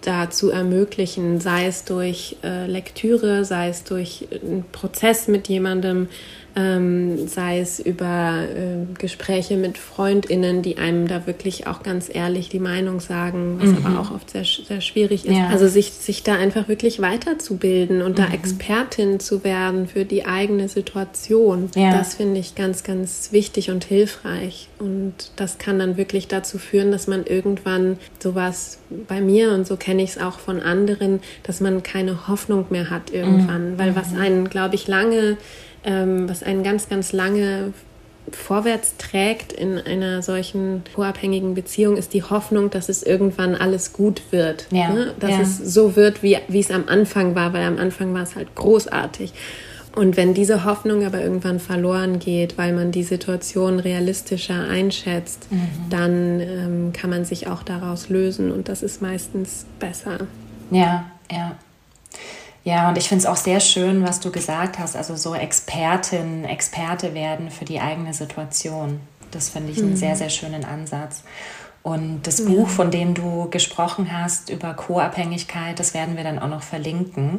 [0.00, 6.08] da zu ermöglichen, sei es durch äh, Lektüre, sei es durch einen Prozess mit jemandem,
[6.56, 12.48] ähm, sei es über äh, Gespräche mit FreundInnen, die einem da wirklich auch ganz ehrlich
[12.48, 13.84] die Meinung sagen, was mhm.
[13.84, 15.36] aber auch oft sehr, sehr schwierig ist.
[15.36, 15.48] Ja.
[15.48, 18.22] Also sich, sich da einfach wirklich weiterzubilden und mhm.
[18.22, 21.92] da Expertin zu werden für die eigene Situation, ja.
[21.92, 24.68] das finde ich ganz, ganz wichtig und hilfreich.
[24.78, 28.78] Und das kann dann wirklich dazu führen, dass man irgendwann sowas
[29.08, 32.88] bei mir und so kenne ich es auch von anderen, dass man keine Hoffnung mehr
[32.88, 33.78] hat irgendwann, mhm.
[33.78, 34.20] weil was mhm.
[34.20, 35.36] einen, glaube ich, lange
[35.86, 37.72] ähm, was einen ganz, ganz lange
[38.32, 44.20] vorwärts trägt in einer solchen co-abhängigen Beziehung, ist die Hoffnung, dass es irgendwann alles gut
[44.30, 44.66] wird.
[44.70, 45.14] Ja, ne?
[45.20, 45.40] Dass ja.
[45.40, 48.54] es so wird, wie, wie es am Anfang war, weil am Anfang war es halt
[48.54, 49.32] großartig.
[49.94, 55.68] Und wenn diese Hoffnung aber irgendwann verloren geht, weil man die Situation realistischer einschätzt, mhm.
[55.88, 60.26] dann ähm, kann man sich auch daraus lösen und das ist meistens besser.
[60.70, 61.56] Ja, ja.
[62.66, 66.44] Ja, und ich finde es auch sehr schön, was du gesagt hast, also so Expertin,
[66.44, 68.98] Experte werden für die eigene Situation.
[69.30, 69.96] Das finde ich einen mhm.
[69.96, 71.22] sehr, sehr schönen Ansatz.
[71.84, 72.46] Und das mhm.
[72.46, 77.38] Buch, von dem du gesprochen hast über Co-Abhängigkeit, das werden wir dann auch noch verlinken.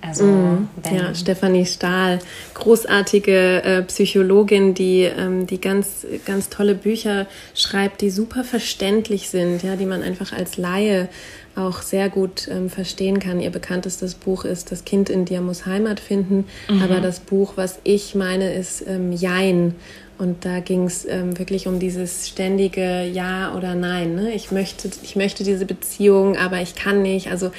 [0.00, 2.20] Also, mm, ja, Stefanie Stahl,
[2.52, 9.62] großartige äh, Psychologin, die, ähm, die ganz, ganz tolle Bücher schreibt, die super verständlich sind,
[9.62, 11.08] ja, die man einfach als Laie
[11.56, 13.40] auch sehr gut ähm, verstehen kann.
[13.40, 16.82] Ihr bekanntestes Buch ist Das Kind in dir muss Heimat finden, mhm.
[16.82, 19.74] aber das Buch, was ich meine, ist ähm, Jein.
[20.16, 24.14] Und da ging es ähm, wirklich um dieses ständige Ja oder Nein.
[24.14, 24.32] Ne?
[24.32, 27.30] Ich, möchte, ich möchte diese Beziehung, aber ich kann nicht.
[27.30, 27.50] Also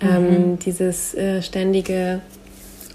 [0.00, 0.58] ähm, mhm.
[0.58, 2.20] dieses äh, ständige,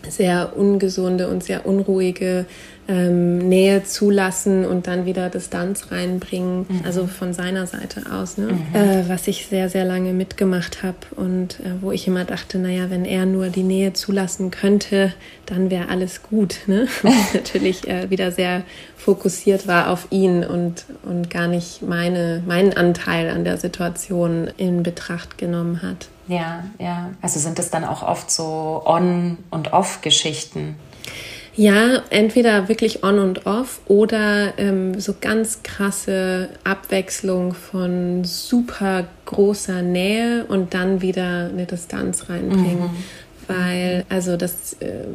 [0.10, 2.46] sehr ungesunde und sehr unruhige
[2.88, 6.82] ähm, Nähe zulassen und dann wieder Distanz reinbringen, mhm.
[6.84, 8.48] also von seiner Seite aus, ne?
[8.48, 8.76] Mhm.
[8.76, 12.90] Äh, was ich sehr, sehr lange mitgemacht habe und äh, wo ich immer dachte, naja,
[12.90, 15.14] wenn er nur die Nähe zulassen könnte,
[15.46, 16.58] dann wäre alles gut.
[16.68, 16.88] Ne?
[17.34, 18.64] natürlich äh, wieder sehr
[18.98, 24.84] fokussiert war auf ihn und, und gar nicht meine, meinen Anteil an der Situation in
[24.84, 26.08] Betracht genommen hat.
[26.28, 27.12] Ja, ja.
[27.22, 30.76] Also sind es dann auch oft so On- und Off-Geschichten?
[31.56, 39.82] Ja, entweder wirklich on und off oder ähm, so ganz krasse Abwechslung von super großer
[39.82, 42.92] Nähe und dann wieder eine Distanz reinbringen.
[42.92, 43.04] Mhm
[43.48, 45.06] weil, also das äh,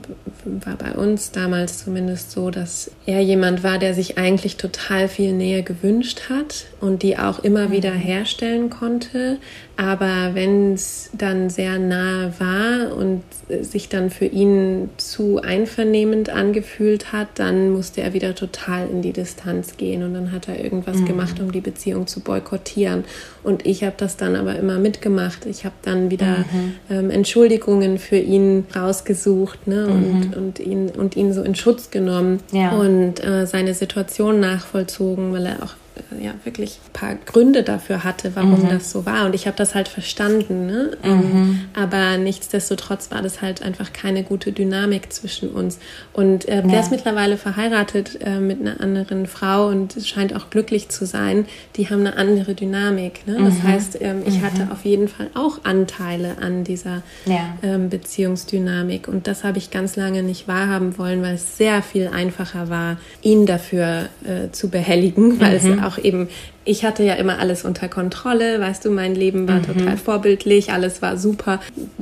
[0.45, 5.33] war bei uns damals zumindest so, dass er jemand war, der sich eigentlich total viel
[5.33, 7.72] Nähe gewünscht hat und die auch immer mhm.
[7.72, 9.39] wieder herstellen konnte.
[9.76, 13.22] Aber wenn es dann sehr nahe war und
[13.61, 19.12] sich dann für ihn zu einvernehmend angefühlt hat, dann musste er wieder total in die
[19.12, 21.07] Distanz gehen und dann hat er irgendwas mhm.
[21.07, 23.05] gemacht, um die Beziehung zu boykottieren.
[23.45, 25.47] Und ich habe das dann aber immer mitgemacht.
[25.47, 26.74] Ich habe dann wieder mhm.
[26.91, 29.87] ähm, Entschuldigungen für ihn rausgesucht ne?
[29.87, 30.33] und, mhm.
[30.35, 32.73] und, ihn, und ihn so in Schutz genommen ja.
[32.73, 35.75] und äh, seine Situation nachvollzogen, weil er auch
[36.21, 38.69] ja wirklich ein paar Gründe dafür hatte, warum mhm.
[38.69, 39.27] das so war.
[39.27, 40.67] Und ich habe das halt verstanden.
[40.67, 40.97] Ne?
[41.03, 41.61] Ähm, mhm.
[41.75, 45.79] aber nichtsdestotrotz war das halt einfach keine gute Dynamik zwischen uns.
[46.13, 46.63] Und äh, ja.
[46.63, 51.47] der ist mittlerweile verheiratet äh, mit einer anderen Frau und scheint auch glücklich zu sein.
[51.77, 53.27] Die haben eine andere Dynamik.
[53.27, 53.39] Ne?
[53.43, 53.63] Das mhm.
[53.63, 54.73] heißt, ähm, ich hatte mhm.
[54.73, 57.57] auf jeden Fall auch Anteile an dieser ja.
[57.63, 59.09] ähm, Beziehungsdynamik.
[59.09, 62.99] Und das habe ich ganz lange nicht wahrhaben wollen, weil es sehr viel einfacher war,
[63.23, 66.28] ihn dafür äh, zu behelligen, weil es mhm auch eben,
[66.64, 69.66] ich hatte ja immer alles unter Kontrolle, weißt du, mein Leben war mhm.
[69.66, 71.61] total vorbildlich, alles war super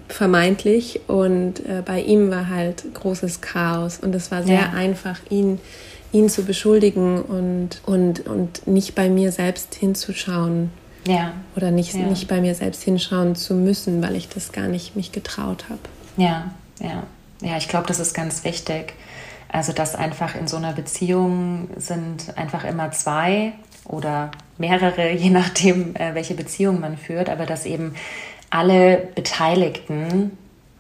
[0.09, 4.73] vermeintlich und äh, bei ihm war halt großes Chaos und es war sehr ja.
[4.75, 5.59] einfach, ihn
[6.13, 10.71] ihn zu beschuldigen und, und, und nicht bei mir selbst hinzuschauen.
[11.07, 11.33] Ja.
[11.55, 12.07] Oder nicht, ja.
[12.07, 15.81] nicht bei mir selbst hinschauen zu müssen, weil ich das gar nicht mich getraut habe.
[16.17, 17.05] Ja, ja.
[17.43, 18.95] Ja, ich glaube, das ist ganz wichtig.
[19.49, 23.53] Also, dass einfach in so einer Beziehung sind einfach immer zwei
[23.89, 27.95] oder mehrere, je nachdem, äh, welche Beziehung man führt, aber dass eben
[28.51, 30.33] alle Beteiligten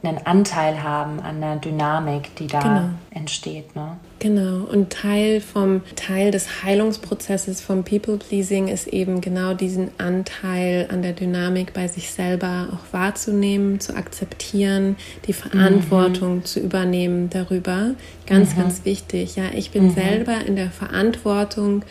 [0.02, 2.90] einen Anteil haben an der Dynamik, die da genau.
[3.10, 3.74] entsteht.
[3.74, 3.96] Ne?
[4.18, 4.64] Genau.
[4.64, 11.02] Und Teil vom Teil des Heilungsprozesses vom People Pleasing ist eben genau diesen Anteil an
[11.02, 14.96] der Dynamik bei sich selber auch wahrzunehmen, zu akzeptieren,
[15.26, 16.44] die Verantwortung mhm.
[16.44, 17.94] zu übernehmen darüber.
[18.26, 18.60] Ganz, mhm.
[18.60, 19.36] ganz wichtig.
[19.36, 19.94] Ja, ich bin mhm.
[19.94, 21.84] selber in der Verantwortung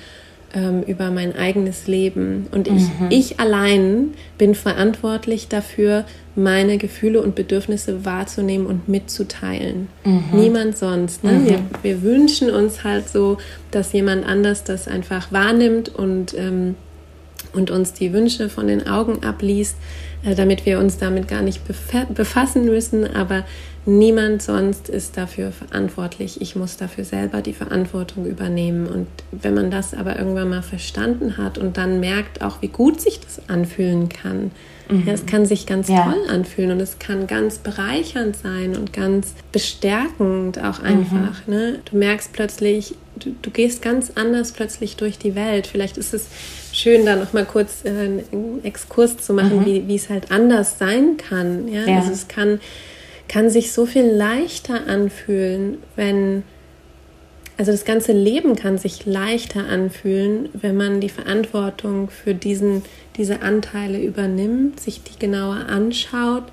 [0.56, 2.48] ähm, über mein eigenes Leben.
[2.52, 3.10] Und ich, mhm.
[3.10, 9.90] ich allein bin verantwortlich dafür, meine Gefühle und Bedürfnisse wahrzunehmen und mitzuteilen.
[10.04, 10.24] Mhm.
[10.34, 11.24] Niemand sonst.
[11.24, 11.34] Ne?
[11.34, 11.46] Mhm.
[11.46, 13.38] Wir, wir, wünschen uns halt so,
[13.72, 16.76] dass jemand anders das einfach wahrnimmt und, ähm,
[17.54, 19.76] und uns die Wünsche von den Augen abliest.
[20.26, 21.62] äh, damit wir uns damit gar nicht
[22.14, 23.16] befassen müssen.
[23.16, 23.46] Aber
[23.86, 26.42] niemand sonst ist dafür verantwortlich.
[26.42, 28.88] Ich muss dafür selber die Verantwortung übernehmen.
[28.88, 33.00] Und wenn man das aber irgendwann mal verstanden hat und dann merkt auch, wie gut
[33.02, 34.52] sich das anfühlen kann,
[34.90, 35.04] Mhm.
[35.08, 36.04] Ja, es kann sich ganz ja.
[36.04, 40.86] toll anfühlen und es kann ganz bereichernd sein und ganz bestärkend auch mhm.
[40.86, 41.48] einfach.
[41.48, 41.54] Mhm.
[41.54, 41.80] Ne?
[41.86, 45.68] Du merkst plötzlich, du, du, gehst ganz anders plötzlich durch die Welt.
[45.68, 46.28] Vielleicht ist es
[46.72, 49.66] schön, da noch mal kurz äh, einen Exkurs zu machen, mhm.
[49.66, 51.68] wie, wie es halt anders sein kann.
[51.68, 51.86] Ja?
[51.86, 51.98] ja?
[51.98, 52.60] Also es kann,
[53.28, 56.44] kann sich so viel leichter anfühlen, wenn
[57.58, 62.84] also das ganze Leben kann sich leichter anfühlen, wenn man die Verantwortung für diesen,
[63.16, 66.44] diese Anteile übernimmt, sich die genauer anschaut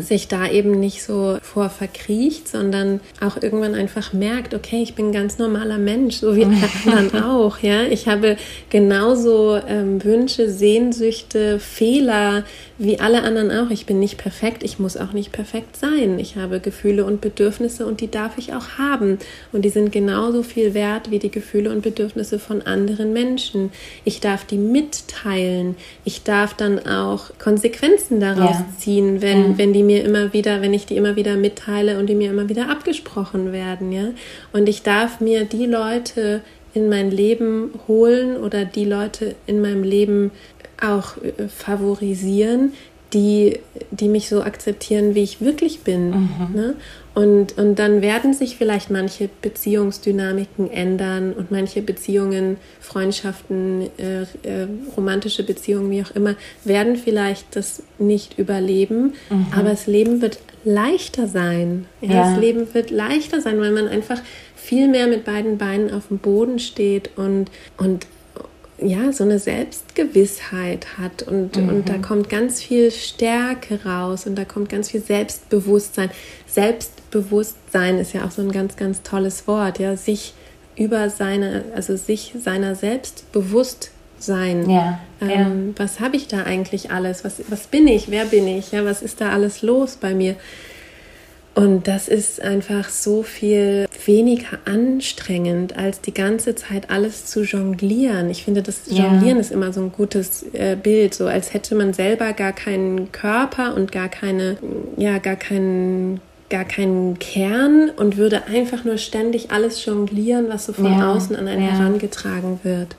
[0.00, 5.08] sich da eben nicht so vor verkriecht, sondern auch irgendwann einfach merkt, okay, ich bin
[5.08, 7.82] ein ganz normaler Mensch, so wie alle anderen auch, ja.
[7.84, 8.36] Ich habe
[8.70, 12.44] genauso ähm, Wünsche, Sehnsüchte, Fehler
[12.78, 13.70] wie alle anderen auch.
[13.70, 16.18] Ich bin nicht perfekt, ich muss auch nicht perfekt sein.
[16.18, 19.18] Ich habe Gefühle und Bedürfnisse und die darf ich auch haben.
[19.52, 23.72] Und die sind genauso viel wert wie die Gefühle und Bedürfnisse von anderen Menschen.
[24.04, 25.76] Ich darf die mitteilen.
[26.04, 28.66] Ich darf dann auch Konsequenzen daraus ja.
[28.78, 29.58] ziehen, wenn, ja.
[29.58, 32.48] wenn die mir immer wieder, wenn ich die immer wieder mitteile und die mir immer
[32.48, 34.08] wieder abgesprochen werden, ja.
[34.52, 36.42] Und ich darf mir die Leute
[36.74, 40.30] in mein Leben holen oder die Leute in meinem Leben
[40.80, 42.72] auch äh, favorisieren,
[43.12, 43.58] die,
[43.90, 46.10] die mich so akzeptieren, wie ich wirklich bin.
[46.10, 46.48] Mhm.
[46.54, 46.74] Ne?
[47.18, 54.68] Und, und dann werden sich vielleicht manche Beziehungsdynamiken ändern und manche Beziehungen, Freundschaften, äh, äh,
[54.96, 59.14] romantische Beziehungen, wie auch immer, werden vielleicht das nicht überleben.
[59.30, 59.46] Mhm.
[59.50, 61.86] Aber das Leben wird leichter sein.
[62.02, 62.30] Ja, ja.
[62.30, 64.20] Das Leben wird leichter sein, weil man einfach
[64.54, 68.06] viel mehr mit beiden Beinen auf dem Boden steht und, und
[68.80, 71.68] ja, so eine Selbstgewissheit hat und, mhm.
[71.68, 76.10] und da kommt ganz viel Stärke raus und da kommt ganz viel Selbstbewusstsein.
[76.46, 80.34] Selbstbewusstsein ist ja auch so ein ganz, ganz tolles Wort, ja, sich
[80.76, 84.70] über seine, also sich seiner selbst bewusst sein.
[84.70, 85.82] Ja, ähm, ja.
[85.82, 87.24] Was habe ich da eigentlich alles?
[87.24, 88.10] Was, was bin ich?
[88.10, 88.72] Wer bin ich?
[88.72, 90.36] Ja, was ist da alles los bei mir?
[91.58, 98.30] Und das ist einfach so viel weniger anstrengend, als die ganze Zeit alles zu jonglieren.
[98.30, 99.40] Ich finde, das Jonglieren ja.
[99.40, 103.74] ist immer so ein gutes äh, Bild, so als hätte man selber gar keinen Körper
[103.74, 104.56] und gar keine,
[104.96, 110.72] ja, gar keinen gar keinen Kern und würde einfach nur ständig alles jonglieren, was so
[110.72, 111.72] von ja, außen an einen ja.
[111.72, 112.94] herangetragen wird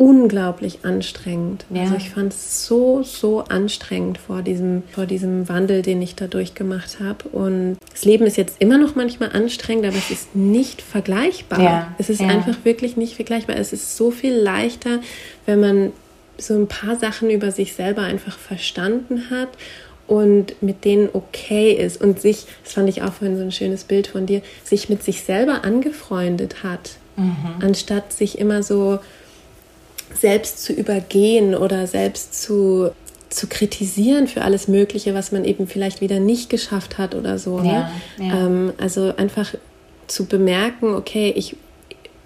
[0.00, 1.66] unglaublich anstrengend.
[1.68, 1.82] Ja.
[1.82, 6.26] Also ich fand es so, so anstrengend vor diesem, vor diesem Wandel, den ich da
[6.26, 7.28] durchgemacht habe.
[7.28, 11.60] Und das Leben ist jetzt immer noch manchmal anstrengend, aber es ist nicht vergleichbar.
[11.60, 11.94] Ja.
[11.98, 12.28] Es ist ja.
[12.28, 13.56] einfach wirklich nicht vergleichbar.
[13.56, 15.00] Es ist so viel leichter,
[15.44, 15.92] wenn man
[16.38, 19.50] so ein paar Sachen über sich selber einfach verstanden hat
[20.06, 23.84] und mit denen okay ist und sich, das fand ich auch vorhin so ein schönes
[23.84, 27.36] Bild von dir, sich mit sich selber angefreundet hat, mhm.
[27.60, 28.98] anstatt sich immer so
[30.14, 32.90] selbst zu übergehen oder selbst zu,
[33.28, 37.60] zu kritisieren für alles Mögliche, was man eben vielleicht wieder nicht geschafft hat oder so.
[37.60, 37.90] Ne?
[38.18, 38.46] Ja, ja.
[38.46, 39.54] Ähm, also einfach
[40.06, 41.56] zu bemerken, okay, ich,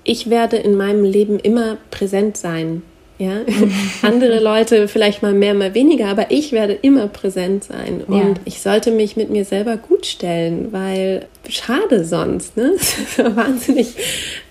[0.03, 2.83] ich werde in meinem Leben immer präsent sein.
[3.17, 3.43] Ja,
[4.03, 8.35] andere Leute vielleicht mal mehr, mal weniger, aber ich werde immer präsent sein und ja.
[8.45, 12.73] ich sollte mich mit mir selber gut stellen, weil schade sonst, ne?
[12.77, 13.95] Das ist eine wahnsinnig,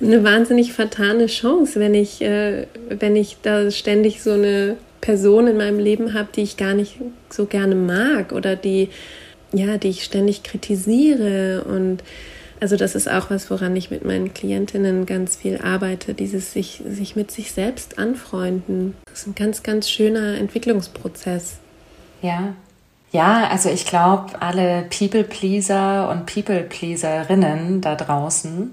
[0.02, 5.58] eine wahnsinnig vertane Chance, wenn ich, äh, wenn ich da ständig so eine Person in
[5.58, 6.96] meinem Leben habe, die ich gar nicht
[7.30, 8.88] so gerne mag oder die,
[9.52, 12.02] ja, die ich ständig kritisiere und
[12.64, 16.82] also das ist auch was, woran ich mit meinen Klientinnen ganz viel arbeite, dieses sich,
[16.88, 18.96] sich mit sich selbst anfreunden.
[19.04, 21.58] Das ist ein ganz, ganz schöner Entwicklungsprozess.
[22.22, 22.54] Ja.
[23.12, 28.72] Ja, also ich glaube, alle People-Pleaser und People-Pleaserinnen da draußen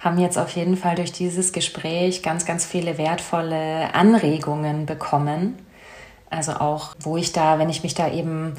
[0.00, 5.54] haben jetzt auf jeden Fall durch dieses Gespräch ganz, ganz viele wertvolle Anregungen bekommen.
[6.28, 8.52] Also auch, wo ich da, wenn ich mich da eben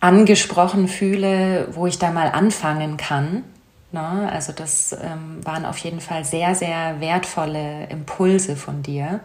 [0.00, 3.44] angesprochen fühle, wo ich da mal anfangen kann.
[3.92, 4.30] Ne?
[4.32, 9.20] Also das ähm, waren auf jeden Fall sehr, sehr wertvolle Impulse von dir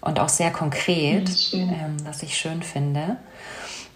[0.00, 3.16] und auch sehr konkret, ähm, was ich schön finde.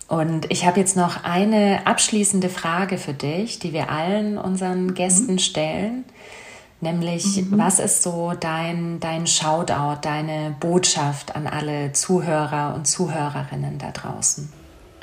[0.08, 4.94] Und ich habe jetzt noch eine abschließende Frage für dich, die wir allen unseren mhm.
[4.94, 5.38] Gästen mhm.
[5.38, 6.04] stellen.
[6.80, 7.58] Nämlich, mhm.
[7.58, 14.50] was ist so dein, dein Shoutout, deine Botschaft an alle Zuhörer und Zuhörerinnen da draußen?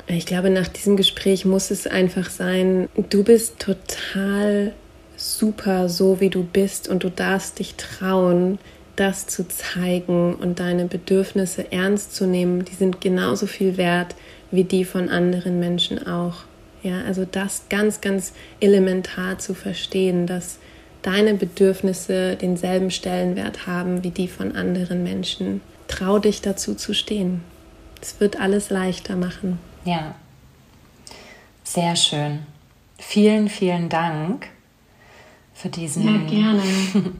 [0.08, 4.72] Ich glaube, nach diesem Gespräch muss es einfach sein, du bist total
[5.16, 8.58] super so, wie du bist und du darfst dich trauen,
[8.96, 12.64] das zu zeigen und deine Bedürfnisse ernst zu nehmen.
[12.64, 14.14] Die sind genauso viel wert
[14.50, 16.44] wie die von anderen Menschen auch.
[16.82, 20.58] Ja, also das ganz, ganz elementar zu verstehen, dass
[21.02, 25.60] deine Bedürfnisse denselben Stellenwert haben wie die von anderen Menschen.
[25.88, 27.42] Trau dich dazu zu stehen.
[28.00, 29.58] Es wird alles leichter machen.
[29.84, 30.14] Ja,
[31.64, 32.40] sehr schön.
[32.98, 34.48] Vielen, vielen Dank
[35.56, 36.62] für diesen, ja, gerne.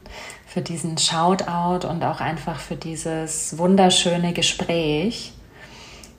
[0.46, 5.32] für diesen Shoutout und auch einfach für dieses wunderschöne Gespräch.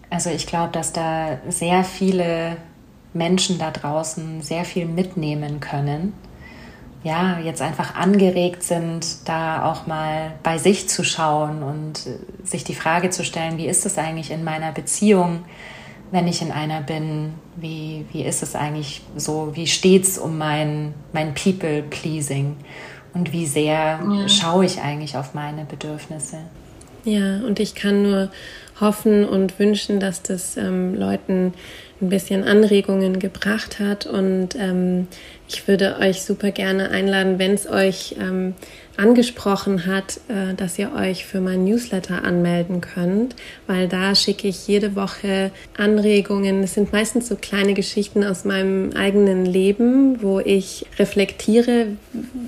[0.10, 2.58] Also ich glaube, dass da sehr viele
[3.14, 6.14] Menschen da draußen sehr viel mitnehmen können.
[7.04, 12.02] Ja, jetzt einfach angeregt sind, da auch mal bei sich zu schauen und
[12.44, 15.44] sich die Frage zu stellen, wie ist es eigentlich in meiner Beziehung?
[16.12, 20.38] wenn ich in einer bin, wie, wie ist es eigentlich so, wie steht es um
[20.38, 22.56] mein, mein People-Pleasing
[23.14, 24.30] und wie sehr ja.
[24.30, 26.38] schaue ich eigentlich auf meine Bedürfnisse.
[27.04, 28.30] Ja, und ich kann nur
[28.80, 31.54] hoffen und wünschen, dass das ähm, Leuten
[32.02, 34.06] ein bisschen Anregungen gebracht hat.
[34.06, 35.08] Und ähm,
[35.48, 38.54] ich würde euch super gerne einladen, wenn es euch ähm,
[38.98, 43.36] angesprochen hat, äh, dass ihr euch für mein Newsletter anmelden könnt,
[43.68, 46.64] weil da schicke ich jede Woche Anregungen.
[46.64, 51.88] Es sind meistens so kleine Geschichten aus meinem eigenen Leben, wo ich reflektiere,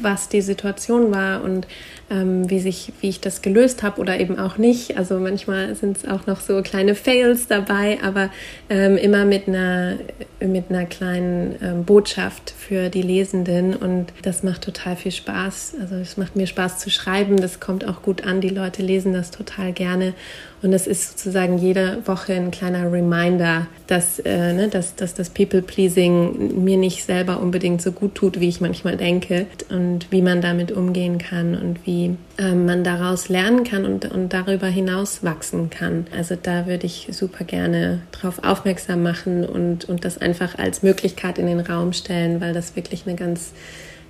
[0.01, 1.67] was die Situation war und
[2.09, 4.97] ähm, wie, sich, wie ich das gelöst habe oder eben auch nicht.
[4.97, 8.29] Also manchmal sind es auch noch so kleine Fails dabei, aber
[8.69, 9.97] ähm, immer mit einer,
[10.39, 15.75] mit einer kleinen ähm, Botschaft für die Lesenden und das macht total viel Spaß.
[15.81, 19.13] Also es macht mir Spaß zu schreiben, das kommt auch gut an, die Leute lesen
[19.13, 20.13] das total gerne
[20.61, 25.29] und es ist sozusagen jede Woche ein kleiner Reminder, dass, äh, ne, dass, dass das
[25.29, 30.41] People-Pleasing mir nicht selber unbedingt so gut tut, wie ich manchmal denke und wie man
[30.41, 35.69] damit umgehen kann und wie äh, man daraus lernen kann und, und darüber hinaus wachsen
[35.69, 36.07] kann.
[36.15, 41.37] Also da würde ich super gerne darauf aufmerksam machen und, und das einfach als Möglichkeit
[41.37, 43.53] in den Raum stellen, weil das wirklich eine ganz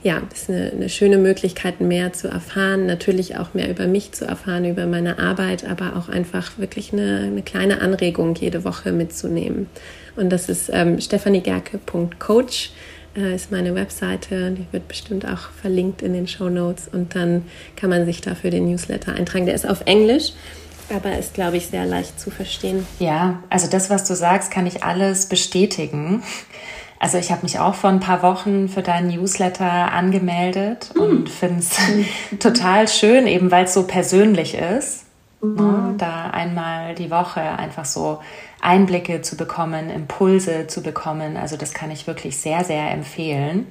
[0.02, 4.26] ja, ist eine, eine, schöne Möglichkeit, mehr zu erfahren, natürlich auch mehr über mich zu
[4.26, 9.68] erfahren, über meine Arbeit, aber auch einfach wirklich eine, eine kleine Anregung jede Woche mitzunehmen.
[10.16, 12.72] Und das ist ähm, stephaniegerke.coach
[13.16, 17.44] äh, ist meine Webseite, die wird bestimmt auch verlinkt in den Show Notes und dann
[17.76, 19.46] kann man sich dafür den Newsletter eintragen.
[19.46, 20.34] Der ist auf Englisch,
[20.96, 22.86] aber ist, glaube ich, sehr leicht zu verstehen.
[23.00, 26.24] Ja, also das, was du sagst, kann ich alles bestätigen.
[27.00, 31.02] Also ich habe mich auch vor ein paar Wochen für deinen Newsletter angemeldet mhm.
[31.02, 32.06] und finde es mhm.
[32.40, 35.06] total schön, eben weil es so persönlich ist.
[35.42, 35.56] Mhm.
[35.56, 38.20] Ne, da einmal die Woche einfach so
[38.62, 41.38] Einblicke zu bekommen, Impulse zu bekommen.
[41.38, 43.68] Also das kann ich wirklich sehr, sehr empfehlen.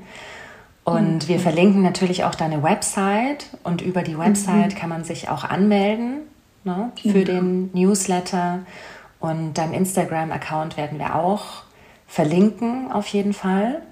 [0.85, 1.29] Und mhm.
[1.29, 4.79] wir verlinken natürlich auch deine Website und über die Website mhm.
[4.79, 6.21] kann man sich auch anmelden
[6.65, 8.61] ne, für den Newsletter.
[9.21, 11.68] Und dein Instagram-Account werden wir auch
[12.09, 13.83] verlinken auf jeden Fall.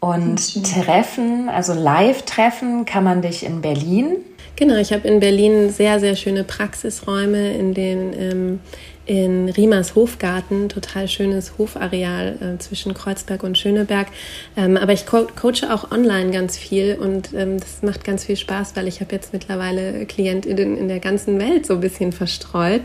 [0.00, 4.16] Und Treffen, also Live-Treffen, kann man dich in Berlin.
[4.56, 8.60] Genau, ich habe in Berlin sehr, sehr schöne Praxisräume, in denen ähm,
[9.06, 14.08] in Riemers Hofgarten, total schönes Hofareal äh, zwischen Kreuzberg und Schöneberg.
[14.56, 18.36] Ähm, aber ich co coache auch online ganz viel und ähm, das macht ganz viel
[18.36, 22.82] Spaß, weil ich habe jetzt mittlerweile Klientinnen in der ganzen Welt so ein bisschen verstreut.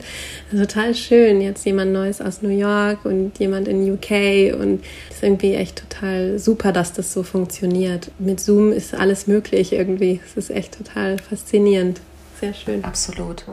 [0.51, 5.17] Also total schön, jetzt jemand Neues aus New York und jemand in UK und es
[5.17, 8.11] ist irgendwie echt total super, dass das so funktioniert.
[8.19, 10.19] Mit Zoom ist alles möglich irgendwie.
[10.25, 12.01] Es ist echt total faszinierend.
[12.39, 12.83] Sehr schön.
[12.83, 13.45] Absolut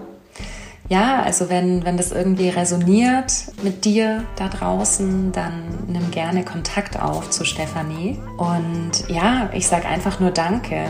[0.88, 3.32] ja, also wenn, wenn das irgendwie resoniert
[3.62, 8.18] mit dir da draußen, dann nimm gerne Kontakt auf zu Stefanie.
[8.36, 10.86] Und ja, ich sage einfach nur Danke.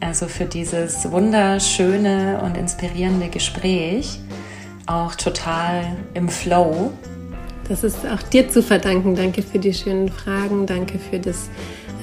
[0.00, 4.18] Also für dieses wunderschöne und inspirierende Gespräch.
[4.86, 6.92] Auch total im Flow.
[7.68, 9.14] Das ist auch dir zu verdanken.
[9.14, 10.66] Danke für die schönen Fragen.
[10.66, 11.50] Danke für das,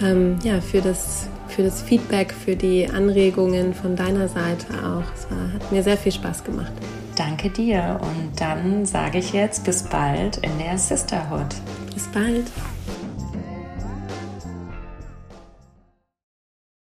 [0.02, 5.14] ähm, ja, für das, für das Feedback, für die Anregungen von deiner Seite auch.
[5.14, 6.72] Es war, hat mir sehr viel Spaß gemacht.
[7.16, 11.56] Danke dir und dann sage ich jetzt bis bald in der Sisterhood.
[11.94, 12.52] Bis bald.